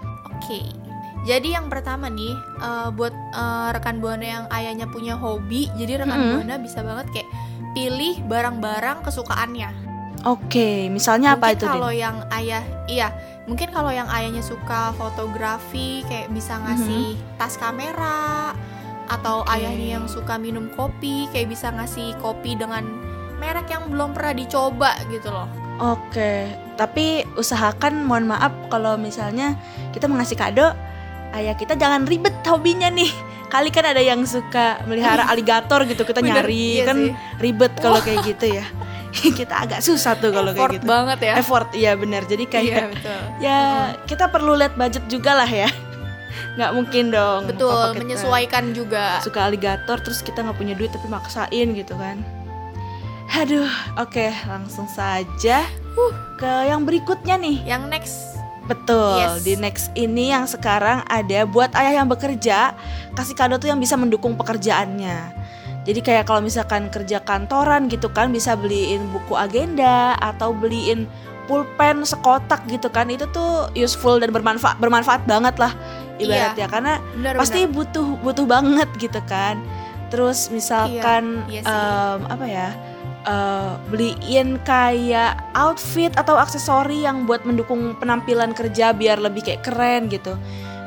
Oke. 0.43 0.59
Jadi 1.23 1.55
yang 1.55 1.71
pertama 1.71 2.11
nih 2.11 2.35
eh, 2.35 2.89
buat 2.91 3.15
eh, 3.15 3.67
rekan 3.71 4.03
buana 4.03 4.27
yang 4.27 4.45
ayahnya 4.51 4.91
punya 4.91 5.15
hobi, 5.15 5.71
jadi 5.79 6.03
rekan 6.03 6.19
Mm-mm. 6.19 6.33
buana 6.43 6.55
bisa 6.59 6.83
banget 6.83 7.07
kayak 7.15 7.29
pilih 7.71 8.19
barang-barang 8.27 9.07
kesukaannya. 9.07 9.71
Oke, 10.27 10.91
misalnya 10.91 11.39
apa 11.39 11.51
mungkin 11.51 11.55
itu, 11.55 11.65
Din? 11.67 11.73
kalau 11.79 11.91
yang 11.91 12.17
ayah, 12.31 12.63
iya, 12.91 13.07
mungkin 13.47 13.71
kalau 13.75 13.91
yang 13.91 14.07
ayahnya 14.11 14.43
suka 14.43 14.95
fotografi, 14.95 16.03
kayak 16.07 16.31
bisa 16.31 16.59
ngasih 16.59 17.19
tas 17.35 17.55
kamera, 17.59 18.55
atau 19.07 19.43
ayahnya 19.47 19.99
yang 19.99 20.05
suka 20.07 20.35
minum 20.35 20.71
kopi, 20.73 21.27
kayak 21.29 21.51
bisa 21.51 21.69
ngasih 21.69 22.15
kopi 22.19 22.55
dengan 22.55 22.87
merek 23.37 23.67
yang 23.67 23.91
belum 23.91 24.15
pernah 24.15 24.33
dicoba 24.33 24.91
gitu 25.09 25.27
loh. 25.27 25.47
Oke, 25.81 26.47
tapi 26.77 27.25
usahakan 27.33 28.05
mohon 28.05 28.29
maaf 28.29 28.53
kalau 28.69 28.95
misalnya 28.95 29.57
kita 29.91 30.05
mengasih 30.05 30.37
kado, 30.37 30.71
ayah 31.33 31.57
kita 31.57 31.73
jangan 31.73 32.05
ribet 32.05 32.33
hobinya 32.45 32.87
nih. 32.87 33.09
Kali 33.53 33.69
kan 33.69 33.85
ada 33.85 34.01
yang 34.01 34.23
suka 34.23 34.81
melihara 34.85 35.27
aligator 35.31 35.83
gitu, 35.85 36.01
kita 36.03 36.21
Bener, 36.21 36.41
nyari 36.45 36.81
iya 36.81 36.83
kan 36.87 36.97
sih. 36.97 37.11
ribet 37.37 37.73
kalau 37.77 37.99
kayak 37.99 38.23
gitu 38.23 38.49
ya. 38.49 38.65
kita 39.37 39.53
agak 39.53 39.85
susah 39.85 40.17
tuh 40.17 40.33
kalau 40.33 40.49
Effort 40.49 40.73
kayak 40.73 40.81
gitu. 40.81 40.89
banget 40.89 41.19
ya. 41.21 41.33
Effort, 41.37 41.69
iya 41.77 41.91
benar. 41.93 42.25
Jadi 42.25 42.49
kayak 42.49 42.65
Iya 42.65 42.85
betul. 42.89 43.19
ya 43.37 43.59
kita 44.09 44.25
perlu 44.29 44.57
lihat 44.57 44.73
budget 44.73 45.05
juga 45.05 45.37
lah 45.37 45.45
ya. 45.45 45.69
Nggak 46.55 46.71
mungkin 46.75 47.05
dong. 47.09 47.41
Betul, 47.49 47.71
papa 47.71 47.93
kita 47.93 48.01
menyesuaikan 48.05 48.63
juga. 48.73 49.05
Suka 49.21 49.49
aligator 49.49 49.97
terus 50.01 50.21
kita 50.21 50.41
nggak 50.45 50.57
punya 50.57 50.73
duit 50.77 50.91
tapi 50.93 51.07
maksain 51.09 51.67
gitu 51.73 51.93
kan. 51.97 52.21
Aduh, 53.33 53.69
oke 53.97 54.29
langsung 54.45 54.85
saja 54.85 55.65
ke 56.37 56.51
yang 56.69 56.85
berikutnya 56.85 57.39
nih. 57.41 57.57
Yang 57.65 57.83
next, 57.89 58.15
Betul, 58.63 59.19
Yes. 59.19 59.43
di 59.43 59.53
next 59.59 59.91
ini 59.91 60.31
yang 60.31 60.47
sekarang 60.47 61.03
ada 61.11 61.43
buat 61.43 61.75
ayah 61.75 61.99
yang 61.99 62.07
bekerja, 62.07 62.71
kasih 63.11 63.35
kado 63.35 63.59
tuh 63.59 63.67
yang 63.67 63.79
bisa 63.81 63.99
mendukung 63.99 64.39
pekerjaannya. 64.39 65.35
Jadi 65.83 65.99
kayak 65.99 66.31
kalau 66.31 66.39
misalkan 66.39 66.87
kerja 66.87 67.19
kantoran 67.19 67.91
gitu 67.91 68.07
kan 68.07 68.31
bisa 68.31 68.55
beliin 68.55 69.03
buku 69.11 69.35
agenda 69.35 70.15
atau 70.15 70.55
beliin 70.55 71.11
pulpen 71.43 72.07
sekotak 72.07 72.63
gitu 72.71 72.87
kan 72.87 73.11
itu 73.11 73.27
tuh 73.35 73.67
useful 73.75 74.15
dan 74.15 74.31
bermanfaat 74.31 74.79
bermanfaat 74.79 75.27
banget 75.27 75.59
lah 75.59 75.75
ibaratnya 76.25 76.67
karena 76.67 76.93
benar 77.13 77.33
pasti 77.35 77.59
butuh 77.65 78.07
butuh 78.19 78.45
banget 78.45 78.89
gitu 78.97 79.19
kan. 79.25 79.59
Terus 80.07 80.47
misalkan 80.49 81.41
Iya, 81.49 81.59
iya 81.59 81.61
sih. 81.61 81.73
em, 81.73 82.19
apa 82.27 82.45
ya? 82.45 82.69
eh, 83.23 83.71
beliin 83.87 84.59
kayak 84.61 85.39
outfit 85.55 86.11
atau 86.13 86.35
aksesori 86.35 87.01
yang 87.01 87.23
buat 87.23 87.47
mendukung 87.47 87.95
penampilan 87.95 88.51
kerja 88.51 88.91
biar 88.91 89.15
lebih 89.17 89.41
kayak 89.41 89.63
keren 89.63 90.11
gitu. 90.11 90.35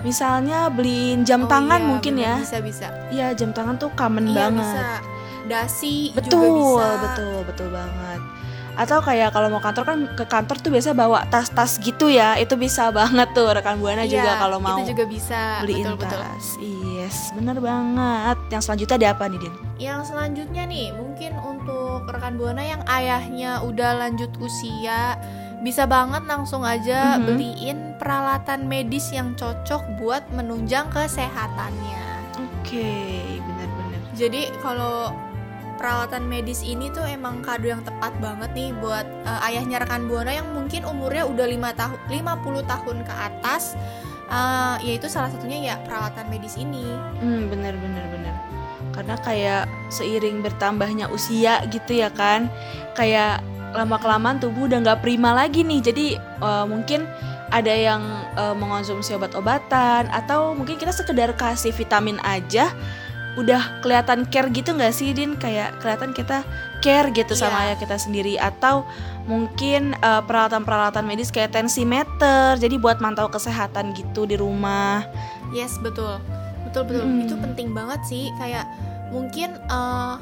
Misalnya 0.05 0.69
beliin 0.69 1.25
jam 1.25 1.45
Oh 1.45 1.51
tangan 1.51 1.81
iya, 1.81 1.89
mungkin 1.89 2.15
bener, 2.15 2.29
ya. 2.29 2.35
Bisa 2.39 2.59
bisa. 2.61 2.87
Iya, 3.09 3.33
jam 3.33 3.51
tangan 3.51 3.81
tuh 3.81 3.89
common 3.97 4.29
Iya 4.31 4.53
banget. 4.53 4.63
bisa. 4.63 4.85
Dasi 5.47 6.13
Betul, 6.13 6.31
juga 6.31 6.47
bisa. 6.53 6.89
betul, 7.03 7.37
betul 7.49 7.69
banget. 7.73 8.21
Atau 8.77 9.01
kayak 9.01 9.33
kalau 9.33 9.49
mau 9.49 9.59
kantor 9.59 9.85
kan 9.85 9.99
ke 10.13 10.25
kantor 10.25 10.57
tuh 10.61 10.71
biasanya 10.71 10.97
bawa 10.99 11.25
tas-tas 11.27 11.81
gitu 11.81 12.07
ya. 12.07 12.37
Itu 12.37 12.55
bisa 12.55 12.93
banget 12.97 13.33
tuh 13.33 13.49
rekan 13.51 13.81
Buana 13.81 14.05
Iya, 14.05 14.21
juga 14.21 14.31
kalau 14.39 14.59
mau 14.61 14.77
itu 14.79 14.93
juga 14.93 15.05
bisa. 15.05 15.41
beliin 15.61 15.83
betul 15.83 15.97
betul. 15.99 16.21
tas. 16.21 16.47
Yes, 16.61 17.17
bener 17.33 17.57
banget. 17.57 18.37
Yang 18.49 18.63
selanjutnya 18.63 18.97
ada 18.97 19.09
apa 19.13 19.25
nih, 19.27 19.39
Din? 19.39 19.55
Yang 19.79 20.01
selanjutnya 20.07 20.63
nih, 20.65 20.87
mungkin 20.93 21.33
untuk 21.39 22.05
rekan 22.07 22.37
buana 22.37 22.61
yang 22.61 22.83
ayahnya 22.87 23.61
udah 23.61 23.97
lanjut 23.99 24.29
usia, 24.39 25.17
bisa 25.59 25.85
banget 25.85 26.23
langsung 26.25 26.61
aja 26.61 27.17
Mhm. 27.17 27.25
beliin 27.25 27.79
peralatan 27.97 28.65
medis 28.65 29.09
yang 29.09 29.33
cocok 29.35 29.83
buat 29.97 30.25
menunjang 30.31 30.89
kesehatannya. 30.91 32.05
Oke, 32.37 32.93
benar-benar. 33.39 34.01
Jadi 34.13 34.43
kalau 34.59 35.13
peralatan 35.77 36.27
medis 36.27 36.65
ini 36.65 36.91
tuh 36.91 37.05
emang 37.05 37.45
kado 37.45 37.69
yang 37.69 37.85
tepat 37.85 38.13
banget 38.19 38.51
nih 38.57 38.73
buat 38.81 39.05
eh, 39.05 39.47
ayahnya 39.53 39.85
rekan 39.85 40.09
buana 40.09 40.33
yang 40.33 40.49
mungkin 40.53 40.83
umurnya 40.89 41.29
udah 41.29 41.47
5 41.47 41.81
tahun 41.81 41.99
50 42.11 42.73
tahun 42.73 42.97
ke 43.05 43.15
atas. 43.15 43.77
Eh, 44.27 44.77
yaitu 44.91 45.07
salah 45.07 45.31
satunya 45.31 45.73
ya 45.73 45.75
peralatan 45.87 46.27
medis 46.27 46.59
ini. 46.59 46.91
Hmm, 47.23 47.47
bener 47.47 47.79
bener 47.79 48.05
bener. 48.11 48.35
Karena 48.91 49.15
kayak 49.23 49.65
seiring 49.93 50.43
bertambahnya 50.43 51.07
usia 51.13 51.63
gitu 51.71 52.01
ya 52.01 52.11
kan, 52.11 52.51
kayak 52.99 53.45
lama 53.77 54.01
kelamaan 54.01 54.41
tubuh 54.41 54.67
udah 54.67 54.83
nggak 54.83 55.05
prima 55.05 55.31
lagi 55.37 55.63
nih. 55.63 55.81
Jadi 55.85 56.07
eh, 56.19 56.65
mungkin 56.67 57.07
ada 57.55 57.71
yang 57.71 58.03
eh, 58.35 58.55
mengonsumsi 58.59 59.15
obat-obatan 59.15 60.11
atau 60.11 60.59
mungkin 60.59 60.75
kita 60.75 60.91
sekedar 60.91 61.31
kasih 61.39 61.71
vitamin 61.71 62.19
aja, 62.27 62.75
udah 63.37 63.85
kelihatan 63.85 64.25
care 64.29 64.49
gitu 64.49 64.73
nggak 64.73 64.93
sih 64.93 65.13
Din? 65.13 65.37
Kayak 65.37 65.81
kelihatan 65.81 66.17
kita 66.17 66.41
care 66.81 67.13
gitu 67.13 67.37
sama 67.37 67.61
Iya. 67.61 67.65
ayah 67.73 67.77
kita 67.81 67.97
sendiri 68.01 68.35
atau 68.41 68.85
mungkin 69.29 69.93
eh, 69.97 70.23
peralatan-peralatan 70.25 71.05
medis 71.05 71.29
kayak 71.29 71.53
tensimeter, 71.53 72.57
jadi 72.57 72.77
buat 72.81 73.01
mantau 73.01 73.29
kesehatan 73.29 73.93
gitu 73.97 74.25
di 74.25 74.37
rumah. 74.37 75.05
Yes, 75.53 75.77
betul. 75.81 76.21
Betul 76.69 76.83
betul. 76.91 77.05
Mm-mm. 77.05 77.25
Itu 77.25 77.35
penting 77.41 77.73
banget 77.73 78.01
sih 78.05 78.29
kayak 78.37 78.69
mungkin 79.13 79.57
eh, 79.57 80.15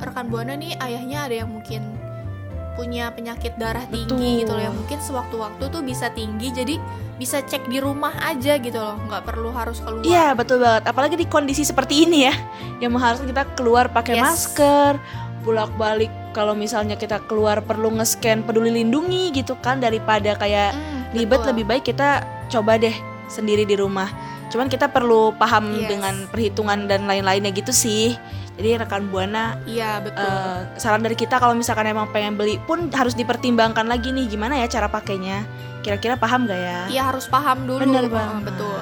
rekan 0.00 0.32
Buana 0.32 0.56
nih 0.56 0.76
ayahnya 0.80 1.28
ada 1.28 1.34
yang 1.44 1.50
mungkin 1.52 1.99
punya 2.80 3.12
penyakit 3.12 3.52
darah 3.54 3.84
tinggi 3.86 4.08
Betul. 4.08 4.40
gitu 4.40 4.52
loh 4.56 4.62
yang 4.64 4.72
mungkin 4.72 4.98
sewaktu-waktu 4.98 5.64
tuh 5.68 5.82
bisa 5.84 6.08
tinggi 6.10 6.48
jadi 6.48 6.80
bisa 7.14 7.44
cek 7.44 7.68
di 7.68 7.76
rumah 7.76 8.16
aja 8.24 8.56
gitu 8.56 8.80
loh 8.80 8.96
nggak 9.04 9.28
perlu 9.28 9.52
harus 9.52 9.84
keluar 9.84 10.00
Iya 10.00 10.32
betul 10.32 10.56
banget. 10.58 10.88
Apalagi 10.88 11.14
di 11.14 11.28
kondisi 11.28 11.60
seperti 11.60 12.08
ini 12.08 12.24
ya, 12.24 12.32
yang 12.80 12.96
mengharuskan 12.96 13.28
kita 13.28 13.44
keluar 13.52 13.92
pakai 13.92 14.16
Yes. 14.16 14.24
masker, 14.24 14.96
bolak-balik. 15.40 16.08
Kalau 16.32 16.54
misalnya 16.54 16.94
kita 16.94 17.20
keluar 17.26 17.60
perlu 17.60 17.92
nge-scan 17.92 18.40
peduli 18.40 18.72
lindungi 18.72 19.34
gitu 19.34 19.52
kan 19.58 19.76
daripada 19.78 20.32
kayak 20.34 20.72
Mm, 20.72 21.12
ribet 21.12 21.36
betul. 21.36 21.48
lebih 21.52 21.64
baik 21.66 21.84
kita 21.84 22.22
coba 22.48 22.78
deh 22.78 22.96
sendiri 23.26 23.62
di 23.62 23.76
rumah. 23.76 24.08
Cuman 24.48 24.66
kita 24.66 24.88
perlu 24.88 25.36
paham 25.36 25.76
Yes. 25.76 25.88
dengan 25.88 26.14
perhitungan 26.26 26.88
dan 26.88 27.04
lain-lainnya 27.04 27.52
gitu 27.52 27.70
sih. 27.70 28.16
Jadi 28.60 28.76
rekan 28.76 29.08
buana 29.08 29.56
iya 29.64 29.98
betul 29.98 30.20
eh, 30.20 30.60
saran 30.76 31.00
dari 31.00 31.16
kita 31.16 31.40
kalau 31.40 31.56
misalkan 31.56 31.88
emang 31.88 32.12
pengen 32.12 32.36
beli 32.36 32.60
pun 32.60 32.92
harus 32.92 33.16
dipertimbangkan 33.16 33.88
lagi 33.88 34.12
nih 34.12 34.28
gimana 34.28 34.54
ya 34.54 34.68
cara 34.68 34.84
pakainya. 34.86 35.48
Kira-kira 35.80 36.12
paham 36.14 36.44
gak 36.44 36.60
ya? 36.60 36.80
Iya 36.86 37.02
harus 37.08 37.24
paham 37.24 37.64
dulu 37.64 37.80
Bener 37.80 38.04
Eh, 38.04 38.12
banget. 38.12 38.52
betul 38.52 38.80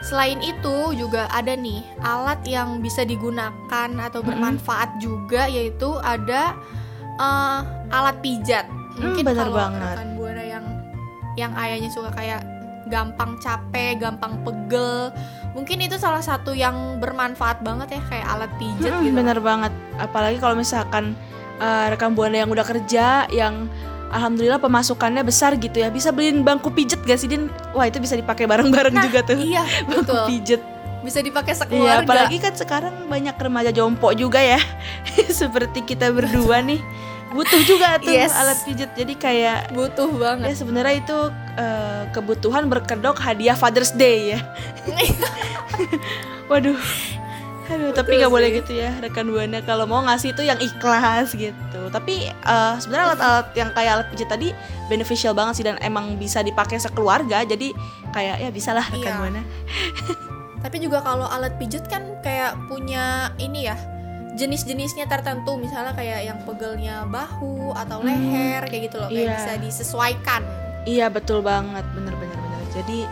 Selain 0.00 0.40
itu 0.40 0.96
juga 0.96 1.28
ada 1.28 1.52
nih 1.52 1.84
alat 2.00 2.40
yang 2.42 2.80
bisa 2.80 3.04
digunakan 3.04 3.52
atau 4.00 4.24
bermanfaat 4.24 4.96
juga 4.96 5.44
yaitu 5.44 5.92
ada 6.00 6.56
eh, 7.14 7.58
alat 7.92 8.16
pijat. 8.18 8.64
Mungkin 8.96 9.20
bener 9.22 9.44
kalau 9.44 9.60
banget. 9.60 9.92
rekan 9.92 10.10
buana 10.16 10.40
yang 10.42 10.64
yang 11.36 11.52
ayahnya 11.54 11.92
suka 11.92 12.08
kayak 12.10 12.40
gampang 12.86 13.36
capek, 13.38 14.00
gampang 14.00 14.40
pegel, 14.40 15.12
mungkin 15.52 15.80
itu 15.80 15.96
salah 15.96 16.20
satu 16.20 16.52
yang 16.52 16.96
bermanfaat 16.96 17.60
banget 17.60 17.98
ya 17.98 18.02
kayak 18.08 18.26
alat 18.26 18.50
pijat 18.56 18.90
Mm-mm, 18.90 19.04
gitu. 19.04 19.16
Bener 19.16 19.38
banget. 19.38 19.72
Apalagi 19.96 20.38
kalau 20.38 20.56
misalkan 20.56 21.12
uh, 21.58 21.86
rekan 21.88 22.14
buana 22.14 22.40
yang 22.40 22.48
udah 22.48 22.64
kerja, 22.64 23.28
yang 23.28 23.68
alhamdulillah 24.10 24.58
pemasukannya 24.58 25.22
besar 25.22 25.54
gitu 25.54 25.76
ya, 25.76 25.88
bisa 25.88 26.10
beliin 26.10 26.40
bangku 26.40 26.70
pijet 26.70 26.98
gak 27.02 27.16
sih 27.16 27.28
Din? 27.28 27.46
Wah 27.72 27.84
itu 27.84 27.98
bisa 27.98 28.16
dipakai 28.16 28.48
bareng-bareng 28.48 28.94
Nah, 28.94 29.04
juga 29.04 29.20
tuh. 29.22 29.36
Iya, 29.36 29.62
Bangku 29.86 30.10
betul. 30.10 30.24
pijet. 30.26 30.62
Bisa 31.00 31.20
dipakai 31.20 31.52
Iya, 31.52 31.60
sekeluarga. 31.62 32.04
apalagi 32.04 32.36
kan 32.36 32.52
sekarang 32.52 33.08
banyak 33.08 33.32
remaja 33.32 33.70
jompo 33.70 34.12
juga 34.12 34.36
ya. 34.36 34.60
Seperti 35.30 35.80
kita 35.82 36.10
berdua 36.10 36.60
nih. 36.60 36.80
Butuh 37.30 37.62
juga 37.62 37.94
tuh 37.98 38.10
Yes. 38.10 38.34
alat 38.34 38.58
pijet. 38.62 38.90
Jadi 38.92 39.14
kayak 39.14 39.70
butuh 39.70 40.08
ya 40.08 40.18
banget. 40.18 40.58
sebenarnya 40.58 40.94
itu 40.98 41.18
uh, 41.56 42.02
kebutuhan 42.10 42.66
berkedok 42.66 43.16
hadiah 43.16 43.54
Father's 43.54 43.94
Day 43.94 44.34
ya. 44.34 44.40
Waduh. 46.50 46.78
Aduh, 47.70 47.94
tapi 47.94 48.18
Betul 48.18 48.26
nggak 48.26 48.32
boleh 48.34 48.48
gitu 48.50 48.72
ya 48.74 48.90
rekan 48.98 49.30
buana 49.30 49.62
kalau 49.62 49.86
mau 49.86 50.02
ngasih 50.02 50.34
itu 50.34 50.42
yang 50.42 50.58
ikhlas 50.58 51.38
gitu. 51.38 51.80
Tapi 51.86 52.26
eh, 52.26 52.74
sebenarnya 52.82 53.14
alat-alat 53.14 53.46
yang 53.54 53.70
kayak 53.70 53.92
alat 53.94 54.06
pijat 54.10 54.26
tadi 54.26 54.50
beneficial 54.90 55.38
banget 55.38 55.54
sih 55.54 55.62
dan 55.62 55.78
emang 55.78 56.18
bisa 56.18 56.42
dipakai 56.42 56.82
sekeluarga. 56.82 57.46
Jadi 57.46 57.70
kayak 58.10 58.42
ya 58.42 58.50
bisa 58.50 58.74
lah 58.74 58.82
rekan 58.82 59.06
Iya. 59.06 59.20
buana. 59.22 59.42
Tapi 60.60 60.76
juga 60.82 60.98
kalau 60.98 61.30
alat 61.30 61.54
pijat 61.56 61.86
kan 61.86 62.02
kayak 62.20 62.58
punya 62.66 63.30
ini 63.38 63.70
ya 63.70 63.78
jenis-jenisnya 64.34 65.06
tertentu 65.06 65.58
misalnya 65.58 65.92
kayak 65.92 66.20
yang 66.24 66.38
pegelnya 66.44 67.02
bahu 67.06 67.74
atau 67.74 68.00
Hmm, 68.00 68.08
leher 68.08 68.62
kayak 68.66 68.82
gitu 68.90 68.96
loh 68.98 69.10
kayak 69.10 69.26
iya. 69.26 69.34
bisa 69.36 69.52
disesuaikan. 69.58 70.42
Iya 70.86 71.06
betul 71.10 71.44
banget, 71.44 71.84
bener-bener 71.92 72.34
bener. 72.34 72.60
Jadi 72.72 73.04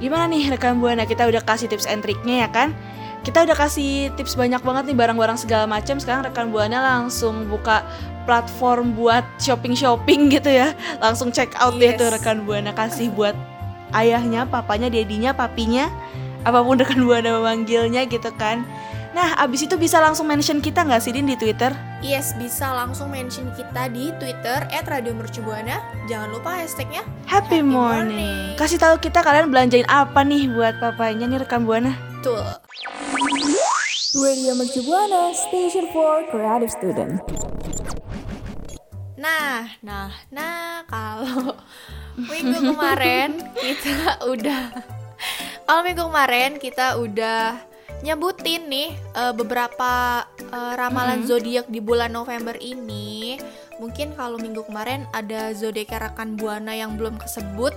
gimana 0.00 0.24
nih 0.30 0.48
rekan 0.48 0.80
buana 0.80 1.04
kita 1.04 1.28
udah 1.28 1.42
kasih 1.44 1.68
tips 1.68 1.84
and 1.84 2.00
triknya 2.00 2.46
ya 2.46 2.48
kan? 2.48 2.72
Kita 3.20 3.44
udah 3.44 3.52
kasih 3.52 4.08
tips 4.16 4.32
banyak 4.32 4.64
banget 4.64 4.88
nih 4.88 4.96
barang-barang 4.96 5.36
segala 5.36 5.68
macam. 5.68 6.00
Sekarang 6.00 6.24
rekan 6.24 6.48
buana 6.48 6.80
langsung 6.80 7.44
buka 7.52 7.84
platform 8.24 8.96
buat 8.96 9.20
shopping-shopping 9.36 10.32
gitu 10.40 10.48
ya. 10.48 10.72
Langsung 11.02 11.28
check 11.28 11.52
out 11.60 11.76
deh 11.76 11.92
Yes. 11.92 12.00
tuh 12.00 12.08
rekan 12.08 12.48
buana 12.48 12.72
kasih 12.72 13.12
buat 13.12 13.36
ayahnya, 13.92 14.48
papanya, 14.48 14.88
dedinya, 14.88 15.36
papinya, 15.36 15.92
apa 16.46 16.64
pun 16.64 16.80
rekan 16.80 17.04
buana 17.04 17.36
memanggilnya 17.36 18.08
gitu 18.08 18.32
kan. 18.40 18.64
Nah, 19.10 19.34
abis 19.42 19.66
itu 19.66 19.74
bisa 19.74 19.98
langsung 19.98 20.30
mention 20.30 20.62
kita 20.62 20.86
nggak 20.86 21.02
sih 21.02 21.10
Din 21.10 21.26
di 21.26 21.34
Twitter? 21.34 21.74
Yes, 21.98 22.30
bisa 22.38 22.70
langsung 22.70 23.10
mention 23.10 23.50
kita 23.58 23.90
di 23.90 24.14
Twitter 24.22 24.62
@radiomercubuana. 24.70 25.82
Jangan 26.06 26.30
lupa 26.30 26.54
hashtagnya 26.62 27.02
Happy, 27.26 27.58
Happy 27.58 27.60
morning. 27.66 28.54
morning. 28.54 28.58
Kasih 28.58 28.78
tahu 28.78 29.02
kita 29.02 29.26
kalian 29.26 29.50
belanjain 29.50 29.86
apa 29.90 30.22
nih 30.22 30.46
buat 30.54 30.78
papanya 30.78 31.26
nih 31.26 31.42
rekan 31.42 31.66
buana. 31.66 31.90
Betul. 32.22 32.46
Radio 34.10 34.58
Mercu 34.58 34.82
Buana 34.86 35.34
Station 35.34 35.90
for 35.90 36.22
Creative 36.30 36.70
Student. 36.70 37.22
Nah, 39.18 39.74
nah, 39.82 40.10
nah, 40.30 40.86
kalau 40.86 41.58
minggu 42.30 42.74
kemarin 42.74 43.42
kita 43.58 44.22
udah 44.26 44.62
kalau 45.66 45.80
minggu 45.86 46.02
kemarin 46.10 46.50
kita 46.58 46.98
udah 46.98 47.69
nyebutin 48.00 48.68
nih 48.68 48.90
eh, 48.96 49.32
beberapa 49.36 50.24
eh, 50.40 50.74
ramalan 50.76 51.24
zodiak 51.24 51.68
di 51.68 51.80
bulan 51.80 52.12
November 52.12 52.56
ini. 52.60 53.36
Mungkin 53.80 54.12
kalau 54.12 54.36
minggu 54.36 54.68
kemarin 54.68 55.08
ada 55.16 55.56
zodiak 55.56 55.96
rekan 55.96 56.36
buana 56.36 56.76
yang 56.76 57.00
belum 57.00 57.16
kesebut. 57.16 57.72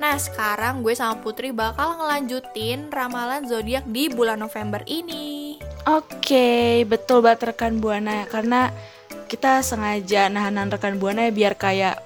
Nah, 0.00 0.16
sekarang 0.16 0.80
gue 0.80 0.96
sama 0.96 1.20
Putri 1.20 1.52
bakal 1.52 2.00
ngelanjutin 2.00 2.88
ramalan 2.88 3.44
zodiak 3.44 3.84
di 3.84 4.08
bulan 4.08 4.40
November 4.40 4.80
ini. 4.88 5.60
Oke, 5.84 6.82
betul 6.88 7.20
banget 7.20 7.52
rekan 7.52 7.84
buana 7.84 8.24
karena 8.32 8.72
kita 9.28 9.60
sengaja 9.60 10.32
nahanan 10.32 10.72
rekan 10.72 10.96
buana 10.96 11.28
ya 11.28 11.32
biar 11.32 11.54
kayak 11.56 12.00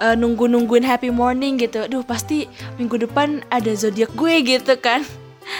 eh, 0.00 0.14
nunggu-nungguin 0.16 0.84
happy 0.84 1.08
morning 1.08 1.56
gitu. 1.56 1.88
Aduh, 1.88 2.04
pasti 2.04 2.44
minggu 2.76 3.00
depan 3.08 3.40
ada 3.48 3.72
zodiak 3.72 4.12
gue 4.12 4.44
gitu 4.44 4.76
kan. 4.76 5.00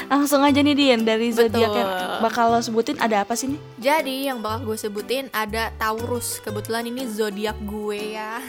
Langsung 0.06 0.42
aja 0.42 0.60
nih 0.60 0.74
Dian 0.76 1.02
dari 1.06 1.30
zodiak 1.30 1.72
yang 1.72 1.90
bakal 2.20 2.52
lo 2.52 2.60
sebutin 2.60 2.98
ada 2.98 3.22
apa 3.24 3.34
sih 3.38 3.54
nih? 3.54 3.60
Jadi 3.80 4.16
yang 4.28 4.38
bakal 4.42 4.72
gue 4.72 4.78
sebutin 4.78 5.28
ada 5.30 5.72
Taurus. 5.78 6.42
Kebetulan 6.42 6.86
ini 6.88 7.06
zodiak 7.06 7.56
gue 7.64 8.18
ya. 8.18 8.42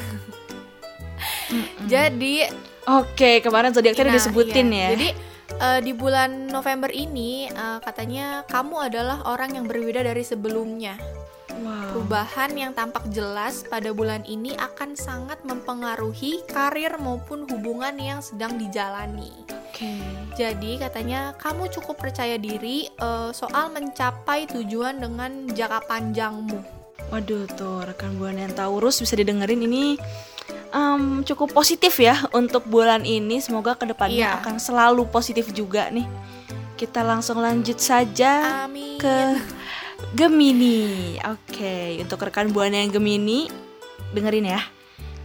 Jadi 1.92 2.48
Oke, 2.90 3.46
kemarin 3.46 3.70
zodiak 3.70 3.94
tadi 3.94 4.10
Nah, 4.10 4.18
disebutin 4.18 4.68
iya. 4.74 4.82
ya. 4.82 4.88
Jadi 4.98 5.08
eh, 5.62 5.80
di 5.86 5.94
bulan 5.94 6.50
November 6.50 6.90
ini 6.90 7.46
eh, 7.46 7.80
katanya 7.86 8.42
kamu 8.50 8.90
adalah 8.90 9.22
orang 9.30 9.54
yang 9.54 9.66
berbeda 9.70 10.02
dari 10.02 10.26
sebelumnya. 10.26 10.98
Wow. 11.60 11.92
Perubahan 11.92 12.52
yang 12.56 12.72
tampak 12.72 13.04
jelas 13.12 13.68
pada 13.68 13.92
bulan 13.92 14.24
ini 14.24 14.56
akan 14.56 14.96
sangat 14.96 15.42
mempengaruhi 15.44 16.44
karir 16.48 16.96
maupun 16.98 17.44
hubungan 17.52 17.94
yang 18.00 18.24
sedang 18.24 18.56
dijalani. 18.56 19.32
Oke. 19.52 20.00
Jadi 20.36 20.80
katanya 20.80 21.36
kamu 21.36 21.68
cukup 21.74 22.00
percaya 22.00 22.40
diri 22.40 22.88
eh, 22.88 23.30
soal 23.32 23.72
mencapai 23.72 24.48
tujuan 24.48 25.00
dengan 25.00 25.52
jangka 25.52 25.84
panjangmu. 25.86 26.60
Waduh 27.12 27.44
tuh 27.60 27.84
rekan 27.84 28.16
buana 28.16 28.48
yang 28.48 28.56
Taurus 28.56 29.04
bisa 29.04 29.20
didengerin 29.20 29.60
ini 29.68 30.00
em, 30.72 31.28
cukup 31.28 31.52
positif 31.52 32.00
ya 32.00 32.16
untuk 32.32 32.64
bulan 32.64 33.04
ini. 33.04 33.44
Semoga 33.44 33.76
ke 33.76 33.84
depannya 33.84 34.32
Iya. 34.32 34.40
akan 34.40 34.56
selalu 34.56 35.04
positif 35.12 35.52
juga 35.52 35.92
nih. 35.92 36.08
Kita 36.80 37.04
langsung 37.04 37.44
lanjut 37.44 37.78
saja 37.78 38.64
Amin. 38.66 38.96
ke 38.98 39.38
Gemini. 40.18 41.18
Oke, 41.24 42.02
untuk 42.02 42.22
rekan 42.26 42.52
buana 42.52 42.82
yang 42.82 42.92
Gemini, 42.92 43.48
dengerin 44.12 44.52
ya. 44.52 44.62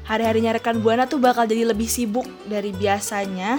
Hari-harinya 0.07 0.55
rekan 0.55 0.79
buana 0.79 1.11
tuh 1.11 1.19
bakal 1.19 1.51
jadi 1.51 1.67
lebih 1.67 1.91
sibuk 1.91 2.27
dari 2.47 2.71
biasanya. 2.71 3.59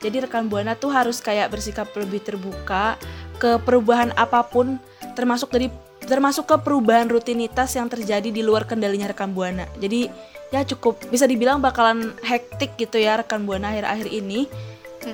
Jadi 0.00 0.24
rekan 0.24 0.48
buana 0.48 0.76
tuh 0.76 0.92
harus 0.92 1.20
kayak 1.20 1.52
bersikap 1.52 1.88
lebih 1.96 2.24
terbuka 2.24 2.96
ke 3.36 3.60
perubahan 3.60 4.12
apa 4.16 4.44
pun, 4.44 4.80
termasuk 5.16 5.52
dari 5.52 5.68
termasuk 6.04 6.44
ke 6.44 6.56
perubahan 6.60 7.08
rutinitas 7.08 7.72
yang 7.76 7.88
terjadi 7.88 8.28
di 8.28 8.44
luar 8.44 8.68
kendalinya 8.68 9.08
rekan 9.08 9.32
buana. 9.32 9.64
Jadi 9.80 10.08
ya 10.52 10.60
cukup 10.62 11.00
bisa 11.08 11.24
dibilang 11.24 11.58
bakalan 11.58 12.12
hektik 12.20 12.76
gitu 12.76 13.00
ya 13.00 13.20
rekan 13.20 13.48
buana 13.48 13.72
akhir-akhir 13.72 14.08
ini. 14.12 14.46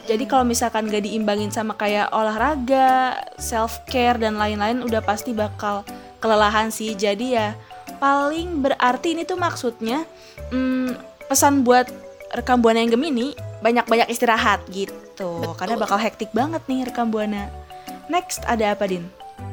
Jadi 0.07 0.25
kalau 0.27 0.47
misalkan 0.47 0.87
gak 0.87 1.03
diimbangin 1.03 1.51
sama 1.51 1.75
kayak 1.75 2.11
olahraga, 2.15 3.19
self 3.41 3.83
care 3.91 4.19
dan 4.19 4.39
lain-lain 4.39 4.85
udah 4.87 5.03
pasti 5.03 5.35
bakal 5.35 5.83
kelelahan 6.23 6.71
sih. 6.71 6.95
Jadi 6.95 7.35
ya 7.35 7.59
paling 7.99 8.63
berarti 8.63 9.19
ini 9.19 9.27
tuh 9.27 9.37
maksudnya 9.37 10.07
hmm, 10.55 10.95
pesan 11.27 11.67
buat 11.67 11.91
rekam 12.33 12.63
buana 12.63 12.81
yang 12.81 12.95
Gemini 12.95 13.35
banyak-banyak 13.61 14.09
istirahat 14.09 14.63
gitu. 14.71 14.95
Betul. 15.21 15.53
Karena 15.61 15.77
bakal 15.77 15.99
hektik 16.01 16.33
banget 16.33 16.65
nih 16.65 16.89
rekam 16.89 17.13
buana. 17.13 17.53
Next 18.09 18.41
ada 18.49 18.73
apa 18.73 18.89
Din? 18.89 19.05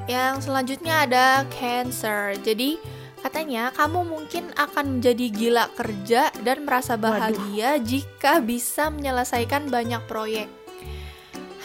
Yang 0.07 0.47
selanjutnya 0.47 1.03
ada 1.03 1.43
Cancer. 1.51 2.39
Jadi 2.39 2.79
katanya 3.21 3.73
kamu 3.73 4.05
mungkin 4.05 4.53
akan 4.55 4.97
menjadi 4.97 5.25
gila 5.33 5.65
kerja 5.73 6.29
dan 6.45 6.63
merasa 6.63 6.95
bahagia 6.95 7.81
jika 7.81 8.39
bisa 8.39 8.89
menyelesaikan 8.93 9.67
banyak 9.67 10.01
proyek. 10.05 10.47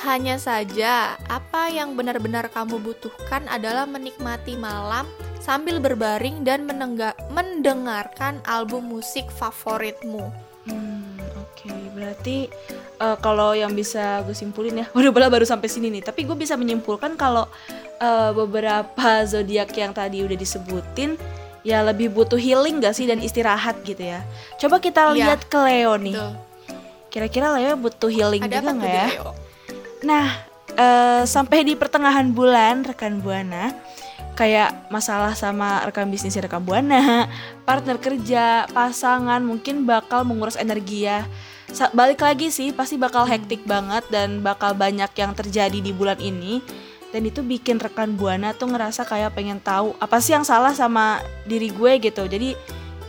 Hanya 0.03 0.35
saja, 0.35 1.15
apa 1.31 1.71
yang 1.71 1.95
benar-benar 1.95 2.51
kamu 2.51 2.83
butuhkan 2.83 3.47
adalah 3.47 3.87
menikmati 3.87 4.59
malam 4.59 5.07
sambil 5.39 5.79
berbaring 5.79 6.43
dan 6.43 6.67
mendengarkan 7.31 8.43
album 8.47 8.91
musik 8.91 9.31
favoritmu. 9.31 10.27
Hmm, 10.67 11.19
oke. 11.39 11.71
Berarti 11.95 12.51
eh, 12.99 13.17
kalau 13.23 13.55
yang 13.55 13.75
bisa 13.79 14.27
gue 14.27 14.35
simpulin 14.35 14.83
ya, 14.83 14.87
waduh 14.95 15.15
bola 15.15 15.31
baru 15.31 15.47
sampai 15.47 15.71
sini 15.71 15.87
nih. 15.95 16.03
Tapi 16.03 16.27
gue 16.27 16.35
bisa 16.35 16.59
menyimpulkan 16.59 17.15
kalau 17.15 17.47
eh, 18.03 18.31
beberapa 18.35 19.23
zodiak 19.23 19.71
yang 19.79 19.95
tadi 19.95 20.27
udah 20.27 20.35
disebutin 20.35 21.15
ya 21.63 21.83
lebih 21.83 22.11
butuh 22.11 22.39
healing 22.39 22.83
gak 22.83 22.95
sih 22.95 23.07
dan 23.07 23.19
istirahat 23.19 23.83
gitu 23.83 24.03
ya. 24.03 24.23
Coba 24.59 24.79
kita 24.79 25.11
Iya, 25.11 25.35
lihat 25.35 25.47
ke 25.47 25.59
Leo 25.59 25.95
nih. 25.97 26.19
Kira-kira 27.09 27.55
Leo 27.55 27.75
butuh 27.77 28.11
healing 28.11 28.43
Ada 28.43 28.59
juga 28.61 28.71
nggak 28.75 28.91
ya? 28.91 29.07
Leo? 29.15 29.29
Nah, 30.03 30.27
eh, 30.75 31.23
sampai 31.25 31.63
di 31.63 31.75
pertengahan 31.77 32.29
bulan 32.31 32.83
rekan 32.83 33.23
buana 33.23 33.71
kayak 34.33 34.89
masalah 34.89 35.37
sama 35.37 35.85
rekan 35.85 36.09
bisnis 36.09 36.33
rekan 36.35 36.65
buana, 36.65 37.29
partner 37.69 38.01
kerja, 38.01 38.65
pasangan 38.73 39.45
mungkin 39.45 39.85
bakal 39.85 40.25
menguras 40.25 40.57
energi 40.57 41.05
ya. 41.05 41.29
Sa- 41.69 41.93
balik 41.93 42.21
lagi 42.21 42.49
sih 42.49 42.73
pasti 42.73 42.97
bakal 42.97 43.29
hektik 43.29 43.65
banget 43.65 44.05
dan 44.09 44.41
bakal 44.41 44.73
banyak 44.73 45.09
yang 45.13 45.33
terjadi 45.37 45.79
di 45.79 45.93
bulan 45.93 46.17
ini. 46.19 46.65
Dan 47.13 47.29
itu 47.29 47.45
bikin 47.45 47.77
rekan 47.77 48.17
buana 48.17 48.57
tuh 48.57 48.73
ngerasa 48.73 49.05
kayak 49.05 49.37
pengen 49.37 49.61
tahu 49.61 49.93
apa 50.01 50.17
sih 50.19 50.33
yang 50.33 50.49
salah 50.49 50.73
sama 50.73 51.21
diri 51.45 51.69
gue 51.69 51.93
gitu. 52.01 52.25
Jadi 52.25 52.57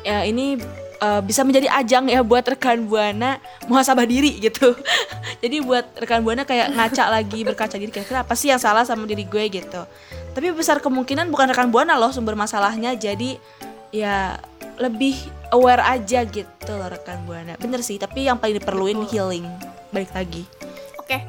ya 0.04 0.28
ini 0.28 0.60
eh, 1.00 1.22
bisa 1.24 1.48
menjadi 1.48 1.72
ajang 1.72 2.12
ya 2.12 2.20
buat 2.20 2.44
rekan 2.44 2.84
buana 2.84 3.40
muhasabah 3.72 4.04
diri 4.04 4.44
gitu. 4.44 4.76
Jadi 5.44 5.64
buat 5.64 5.88
rekan 5.96 6.20
buana 6.20 6.44
kayak 6.44 6.76
ngaca 6.76 7.08
lagi 7.08 7.48
berkaca 7.48 7.80
diri 7.80 7.90
kira-kira 7.96 8.28
apa 8.28 8.36
sih 8.36 8.52
yang 8.52 8.60
salah 8.60 8.84
sama 8.84 9.08
diri 9.08 9.24
gue 9.24 9.44
gitu. 9.48 9.88
Tapi 10.36 10.52
besar 10.52 10.84
kemungkinan 10.84 11.32
bukan 11.32 11.56
rekan 11.56 11.72
buana 11.72 11.96
loh 11.96 12.12
sumber 12.12 12.36
masalahnya. 12.36 12.92
Jadi 13.00 13.40
ya 13.94 14.36
lebih 14.82 15.16
aware 15.54 15.86
aja 15.86 16.26
gitu 16.26 16.72
loh 16.74 16.90
rekan 16.90 17.22
buana. 17.30 17.54
Bener 17.62 17.86
sih, 17.86 18.02
tapi 18.02 18.26
yang 18.26 18.42
paling 18.42 18.58
diperluin 18.58 19.06
healing. 19.08 19.46
Balik 19.94 20.12
lagi. 20.18 20.44
Oke, 20.98 21.22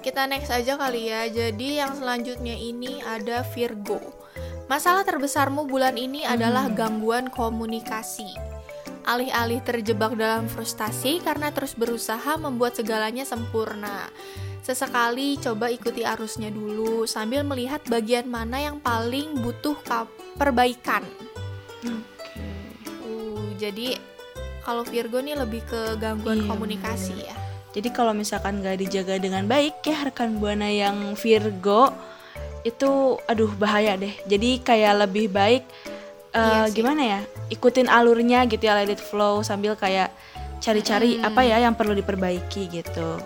kita 0.00 0.26
next 0.30 0.50
aja 0.50 0.78
kali 0.78 1.10
ya. 1.10 1.26
Jadi 1.28 1.82
yang 1.82 1.94
selanjutnya 1.98 2.54
ini 2.54 3.02
ada 3.02 3.42
Virgo. 3.42 4.00
Masalah 4.68 5.02
terbesarmu 5.02 5.64
bulan 5.64 5.96
ini 5.96 6.28
adalah 6.28 6.68
gangguan 6.68 7.32
komunikasi. 7.32 8.28
Alih-alih 9.08 9.64
terjebak 9.64 10.12
dalam 10.20 10.44
frustasi 10.52 11.24
karena 11.24 11.48
terus 11.48 11.72
berusaha 11.72 12.36
membuat 12.36 12.76
segalanya 12.76 13.24
sempurna. 13.24 14.12
Sesekali 14.60 15.40
coba 15.40 15.72
ikuti 15.72 16.04
arusnya 16.04 16.52
dulu 16.52 17.08
sambil 17.08 17.40
melihat 17.40 17.80
bagian 17.88 18.28
mana 18.28 18.60
yang 18.60 18.76
paling 18.84 19.40
butuh 19.40 19.80
ka- 19.80 20.12
perbaikan. 20.36 21.00
Uh, 23.00 23.48
jadi 23.56 23.96
kalau 24.60 24.84
Virgo 24.84 25.24
nih 25.24 25.40
lebih 25.40 25.64
ke 25.64 25.96
gangguan 25.96 26.44
Iya, 26.44 26.48
komunikasi 26.52 27.16
ya. 27.24 27.47
Jadi 27.78 27.94
kalau 27.94 28.10
misalkan 28.10 28.58
gak 28.58 28.82
dijaga 28.82 29.22
dengan 29.22 29.46
baik 29.46 29.86
ya 29.86 30.02
rekan 30.02 30.42
buana 30.42 30.66
yang 30.66 31.14
Virgo 31.14 31.94
itu 32.66 32.90
aduh 33.24 33.54
bahaya 33.54 33.94
deh. 33.94 34.10
Jadi 34.26 34.58
kayak 34.58 35.06
lebih 35.06 35.30
baik 35.30 35.62
eh, 36.28 36.42
Iya 36.42 36.66
sih. 36.66 36.74
gimana 36.74 37.02
ya? 37.06 37.20
Ikutin 37.48 37.86
alurnya 37.86 38.42
gitu 38.50 38.66
ya 38.66 38.74
let 38.74 38.90
it 38.90 38.98
flow 38.98 39.46
sambil 39.46 39.78
kayak 39.78 40.10
cari-cari 40.58 41.22
Hmm. 41.22 41.30
apa 41.30 41.46
ya 41.46 41.62
yang 41.62 41.78
perlu 41.78 41.94
diperbaiki 41.94 42.66
gitu. 42.66 43.22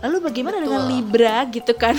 Lalu 0.00 0.16
bagaimana 0.24 0.64
dengan 0.64 0.88
Betul. 0.88 0.92
Libra 0.96 1.36
gitu 1.52 1.72
kan? 1.76 1.92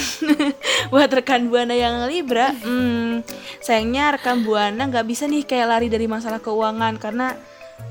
Buat 0.92 1.14
rekan 1.14 1.54
buana 1.54 1.78
yang 1.78 2.10
Libra, 2.10 2.50
hmm, 2.50 3.22
sayangnya 3.62 4.18
rekan 4.18 4.42
buana 4.42 4.90
nggak 4.90 5.06
bisa 5.06 5.30
nih 5.30 5.46
kayak 5.46 5.70
lari 5.70 5.86
dari 5.86 6.10
masalah 6.10 6.42
keuangan 6.42 6.98
karena 6.98 7.38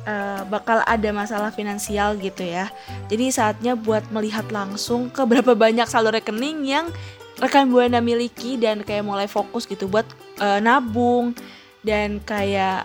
eh, 0.04 0.42
bakal 0.46 0.82
ada 0.84 1.10
masalah 1.10 1.50
finansial 1.50 2.16
gitu 2.16 2.42
ya. 2.42 2.68
Jadi 3.08 3.30
saatnya 3.30 3.74
buat 3.74 4.06
melihat 4.10 4.48
langsung 4.48 5.08
ke 5.08 5.22
berapa 5.22 5.52
banyak 5.54 5.86
saldo 5.86 6.10
rekening 6.10 6.64
yang 6.64 6.86
rekan 7.40 7.72
buana 7.72 8.04
miliki 8.04 8.60
dan 8.60 8.84
kayak 8.84 9.00
mulai 9.00 9.24
fokus 9.24 9.64
gitu 9.64 9.88
buat 9.88 10.04
eh, 10.38 10.60
nabung 10.60 11.32
dan 11.80 12.20
kayak 12.20 12.84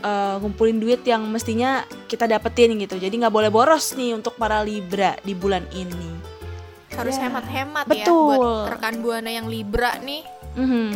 eh, 0.00 0.34
ngumpulin 0.42 0.78
duit 0.78 1.02
yang 1.06 1.22
mestinya 1.26 1.82
kita 2.06 2.26
dapetin 2.26 2.74
gitu. 2.78 2.98
Jadi 2.98 3.14
nggak 3.14 3.34
boleh 3.34 3.50
boros 3.50 3.94
nih 3.94 4.14
untuk 4.14 4.34
para 4.34 4.60
libra 4.60 5.14
di 5.22 5.34
bulan 5.34 5.62
ini. 5.70 6.10
Harus 6.94 7.18
Ya, 7.18 7.26
hemat-hemat 7.26 7.90
ya 7.90 8.06
betul. 8.06 8.38
buat 8.38 8.70
rekan 8.78 9.02
buana 9.02 9.26
yang 9.26 9.50
Libra 9.50 9.98
nih. 9.98 10.22
Mhm, 10.54 10.94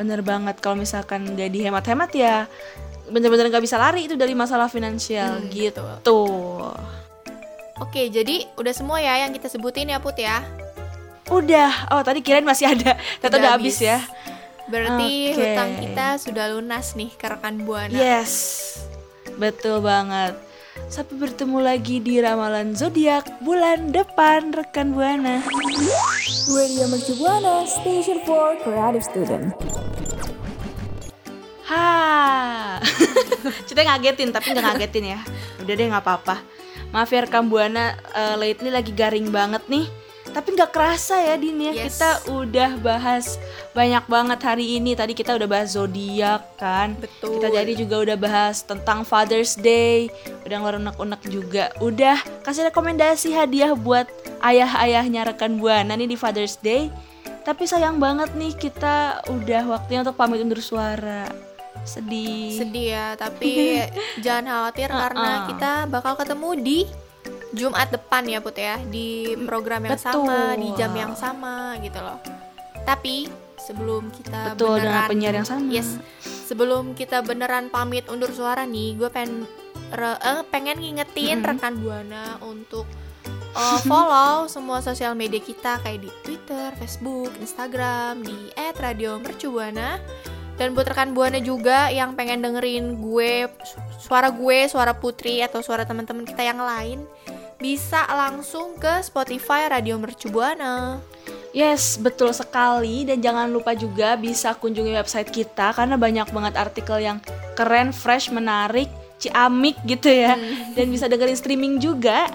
bener 0.00 0.24
banget 0.24 0.56
kalau 0.56 0.80
misalkan 0.80 1.36
nggak 1.36 1.52
dihemat-hemat 1.52 2.10
ya 2.16 2.48
bener-bener 3.08 3.48
nggak 3.48 3.60
bisa 3.60 3.76
lari 3.76 4.04
itu 4.04 4.14
dari 4.14 4.32
masalah 4.32 4.66
finansial 4.66 5.40
Hmm, 5.40 5.48
gitu. 5.48 5.84
Oke, 7.78 8.10
jadi 8.10 8.42
udah 8.54 8.74
semua 8.74 8.98
ya 8.98 9.22
yang 9.22 9.30
kita 9.30 9.46
sebutin 9.46 9.86
ya 9.86 9.98
Put 9.98 10.18
ya. 10.18 10.42
Udah, 11.28 11.90
oh 11.90 12.00
tadi 12.00 12.20
kirain 12.20 12.42
masih 12.42 12.68
ada, 12.68 12.96
ternyata 13.20 13.28
Udah 13.28 13.38
udah 13.38 13.52
habis 13.54 13.76
habis. 13.76 13.86
ya. 13.86 13.98
Berarti 14.66 15.12
Oke. 15.28 15.36
hutang 15.38 15.70
kita 15.78 16.06
sudah 16.18 16.44
lunas 16.50 16.92
nih 16.92 17.10
ke 17.10 17.26
rekan 17.26 17.62
buana. 17.62 17.92
Yes, 17.92 18.32
betul 19.36 19.80
banget. 19.80 20.36
Sampai 20.86 21.18
bertemu 21.18 21.58
lagi 21.58 21.98
di 21.98 22.16
ramalan 22.16 22.72
zodiak 22.72 23.40
bulan 23.40 23.90
depan 23.90 24.50
rekan 24.50 24.92
buana. 24.92 25.42
Radio 26.48 26.84
Mercu 26.86 27.12
Buana 27.14 27.66
Station 27.66 28.24
for 28.24 28.56
Creative 28.62 29.02
Student. 29.02 29.52
Ha, 31.68 32.80
kita 33.68 33.80
ngagetin 33.84 34.32
tapi 34.32 34.56
nggak 34.56 34.64
ngagetin 34.64 35.04
ya. 35.16 35.20
Udah 35.60 35.72
deh 35.76 35.86
nggak 35.92 36.04
apa-apa. 36.04 36.36
Maaf 36.88 37.12
ya 37.12 37.28
rekam 37.28 37.52
buana 37.52 37.92
eh, 38.16 38.36
lately 38.40 38.72
lagi 38.72 38.92
garing 38.96 39.28
banget 39.28 39.60
nih. 39.68 39.84
Tapi 40.28 40.54
nggak 40.56 40.72
kerasa 40.76 41.16
ya 41.24 41.40
Din 41.40 41.56
ya 41.56 41.72
Yes. 41.72 41.96
kita 41.96 42.10
udah 42.32 42.76
bahas 42.80 43.40
banyak 43.72 44.04
banget 44.08 44.40
hari 44.44 44.80
ini. 44.80 44.92
Tadi 44.92 45.12
kita 45.16 45.36
udah 45.36 45.48
bahas 45.48 45.72
zodiak 45.76 46.56
kan. 46.60 46.96
Betul. 47.00 47.36
Kita 47.40 47.48
jadi 47.52 47.72
juga 47.76 47.96
udah 48.00 48.16
bahas 48.16 48.60
tentang 48.64 49.04
Father's 49.08 49.56
Day. 49.56 50.12
Udah 50.44 50.56
ngeluarin 50.60 50.84
unek-unek 50.88 51.22
juga. 51.28 51.64
Udah 51.80 52.20
kasih 52.44 52.68
rekomendasi 52.68 53.32
hadiah 53.32 53.72
buat 53.72 54.08
ayah-ayahnya 54.44 55.32
rekan 55.32 55.60
buana 55.60 55.96
nih 55.96 56.08
di 56.08 56.16
Father's 56.16 56.60
Day. 56.60 56.92
Tapi 57.44 57.64
sayang 57.64 57.96
banget 57.96 58.36
nih 58.36 58.52
kita 58.52 59.24
udah 59.32 59.62
waktunya 59.64 60.04
untuk 60.04 60.16
pamit 60.20 60.44
undur 60.44 60.60
suara. 60.60 61.47
Sedih. 61.84 62.54
Sedih 62.56 62.86
ya, 62.94 63.06
tapi 63.14 63.82
jangan 64.24 64.44
khawatir 64.46 64.88
karena 64.90 65.30
Uh-uh. 65.30 65.46
kita 65.52 65.72
bakal 65.90 66.14
ketemu 66.18 66.50
di 66.58 66.78
Jumat 67.52 67.88
depan 67.88 68.28
ya 68.28 68.38
Put 68.44 68.56
ya 68.60 68.76
di 68.88 69.32
program 69.48 69.88
yang 69.88 69.96
sama, 69.96 70.52
Betul. 70.52 70.60
di 70.60 70.68
jam 70.76 70.92
yang 70.92 71.14
sama 71.16 71.76
gitu 71.80 71.98
loh. 72.00 72.20
Tapi 72.84 73.28
sebelum 73.56 74.08
kita 74.12 74.56
Betul 74.56 74.80
dengan 74.80 74.84
beneran 74.84 75.08
penyiar 75.10 75.34
yang 75.40 75.48
sama. 75.48 75.68
Yes. 75.68 75.88
Sebelum 76.48 76.96
kita 76.96 77.20
beneran 77.20 77.68
pamit 77.68 78.08
undur 78.08 78.32
suara 78.32 78.64
nih, 78.64 78.96
gue 78.96 79.08
pengen 79.12 79.44
re- 79.92 80.20
eh, 80.20 80.40
pengen 80.48 80.80
ngingetin 80.80 81.40
Mm-mm. 81.40 81.48
rekan 81.52 81.74
Buana 81.80 82.40
untuk 82.40 82.88
uh, 83.52 83.80
follow 83.88 84.48
semua 84.48 84.80
sosial 84.80 85.12
media 85.12 85.40
kita 85.40 85.80
kayak 85.84 86.00
di 86.04 86.10
Twitter, 86.24 86.72
Facebook, 86.80 87.32
Instagram, 87.40 88.24
di 88.24 88.36
@radiomercubuana. 88.56 90.00
Dan 90.58 90.74
buat 90.74 90.90
rekan 90.90 91.14
Buana 91.14 91.38
juga 91.38 91.86
yang 91.94 92.18
pengen 92.18 92.42
dengerin 92.42 92.98
gue 92.98 93.46
su- 93.62 93.78
suara 94.10 94.34
gue, 94.34 94.66
suara 94.66 94.90
Putri 94.90 95.38
atau 95.38 95.62
suara 95.62 95.86
teman-teman 95.86 96.26
kita 96.26 96.42
yang 96.42 96.58
lain 96.58 97.06
bisa 97.58 98.06
langsung 98.06 98.78
ke 98.78 99.02
Spotify 99.02 99.66
Radio 99.70 99.98
Mercu 99.98 100.30
Buana. 100.30 101.00
Yes, 101.50 101.98
betul 101.98 102.30
sekali 102.30 103.02
dan 103.08 103.18
jangan 103.18 103.50
lupa 103.50 103.74
juga 103.74 104.14
bisa 104.14 104.54
kunjungi 104.54 104.94
website 104.94 105.26
kita 105.32 105.74
karena 105.74 105.98
banyak 105.98 106.30
banget 106.30 106.54
artikel 106.54 107.02
yang 107.02 107.18
keren, 107.58 107.90
fresh, 107.90 108.30
menarik, 108.30 108.86
ciamik 109.18 109.74
gitu 109.82 110.06
ya. 110.06 110.38
Dan 110.78 110.94
bisa 110.94 111.10
dengerin 111.10 111.34
streaming 111.34 111.82
juga 111.82 112.30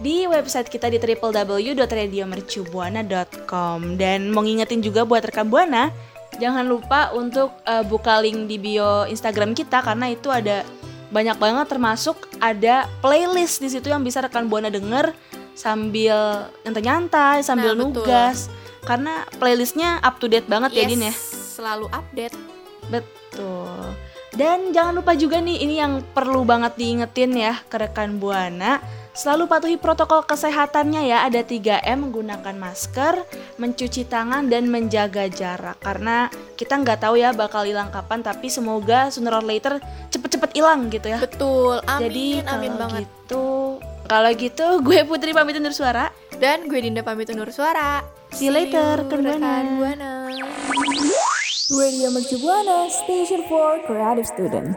di 0.00 0.24
website 0.26 0.72
kita 0.72 0.88
di 0.90 0.98
www.radiomercubuana.com 0.98 3.78
dan 4.00 4.32
mau 4.32 4.42
ngingetin 4.42 4.82
juga 4.82 5.04
buat 5.04 5.20
rekam 5.22 5.46
Buana 5.52 5.92
jangan 6.38 6.66
lupa 6.66 7.10
untuk 7.14 7.54
eh, 7.64 7.84
buka 7.86 8.20
link 8.20 8.46
di 8.50 8.56
bio 8.58 9.06
Instagram 9.06 9.52
kita 9.52 9.80
karena 9.82 10.10
itu 10.12 10.28
ada 10.28 10.66
banyak 11.14 11.38
banget 11.38 11.66
termasuk 11.70 12.26
ada 12.42 12.90
playlist 12.98 13.62
di 13.62 13.70
situ 13.70 13.86
yang 13.86 14.02
bisa 14.02 14.18
rekan 14.18 14.50
Buana 14.50 14.66
denger 14.66 15.14
sambil 15.54 16.50
nyantai-nyantai, 16.66 17.46
sambil 17.46 17.78
Nah, 17.78 17.86
betul. 17.86 18.02
nugas. 18.02 18.50
Karena 18.84 19.24
playlistnya 19.38 20.02
up 20.02 20.18
to 20.20 20.26
date 20.28 20.44
banget 20.50 20.74
ya 20.76 20.84
Din 20.84 21.08
ya. 21.08 21.14
Selalu 21.54 21.86
update. 21.88 22.36
Betul. 22.90 23.94
Dan 24.34 24.74
jangan 24.74 24.98
lupa 24.98 25.14
juga 25.14 25.38
nih 25.38 25.62
ini 25.62 25.78
yang 25.78 26.02
perlu 26.10 26.42
banget 26.42 26.74
diingetin 26.74 27.32
ya 27.38 27.54
ke 27.70 27.78
rekan 27.78 28.18
Buana. 28.18 28.82
Selalu 29.14 29.46
patuhi 29.46 29.76
protokol 29.78 30.26
kesehatannya 30.26 31.06
ya. 31.06 31.22
Ada 31.22 31.46
3M 31.46 32.10
menggunakan 32.10 32.54
masker, 32.58 33.22
mencuci 33.62 34.10
tangan 34.10 34.50
dan 34.50 34.66
menjaga 34.66 35.30
jarak. 35.30 35.78
Karena 35.78 36.26
kita 36.58 36.74
nggak 36.82 37.06
tahu 37.06 37.22
ya 37.22 37.30
bakal 37.30 37.62
hilang 37.62 37.94
kapan. 37.94 38.26
Tapi 38.26 38.50
semoga 38.50 39.14
sooner 39.14 39.30
or 39.30 39.46
later 39.46 39.78
cepet-cepet 40.10 40.58
hilang 40.58 40.90
gitu 40.90 41.14
ya. 41.14 41.22
Betul. 41.22 41.78
Amin, 41.86 42.02
Jadi 42.10 42.26
amin 42.42 42.74
kalau 42.74 42.82
banget. 42.82 43.02
gitu, 43.06 43.44
kalau 44.10 44.30
gitu 44.34 44.66
gue 44.82 44.98
Putri 45.06 45.30
pamit 45.30 45.54
undur 45.62 45.70
suara. 45.70 46.10
Dan 46.34 46.66
gue 46.66 46.82
Dinda 46.82 47.06
pamit 47.06 47.30
undur 47.30 47.54
suara. 47.54 48.02
See 48.34 48.50
you 48.50 48.52
later, 48.52 49.06
rekan. 49.06 49.78
Buana. 49.78 50.26
Radio 51.70 52.10
Mercu 52.10 52.36
Buana 52.42 52.90
Station 52.90 53.46
for 53.46 53.78
Creative 53.86 54.26
Student. 54.26 54.74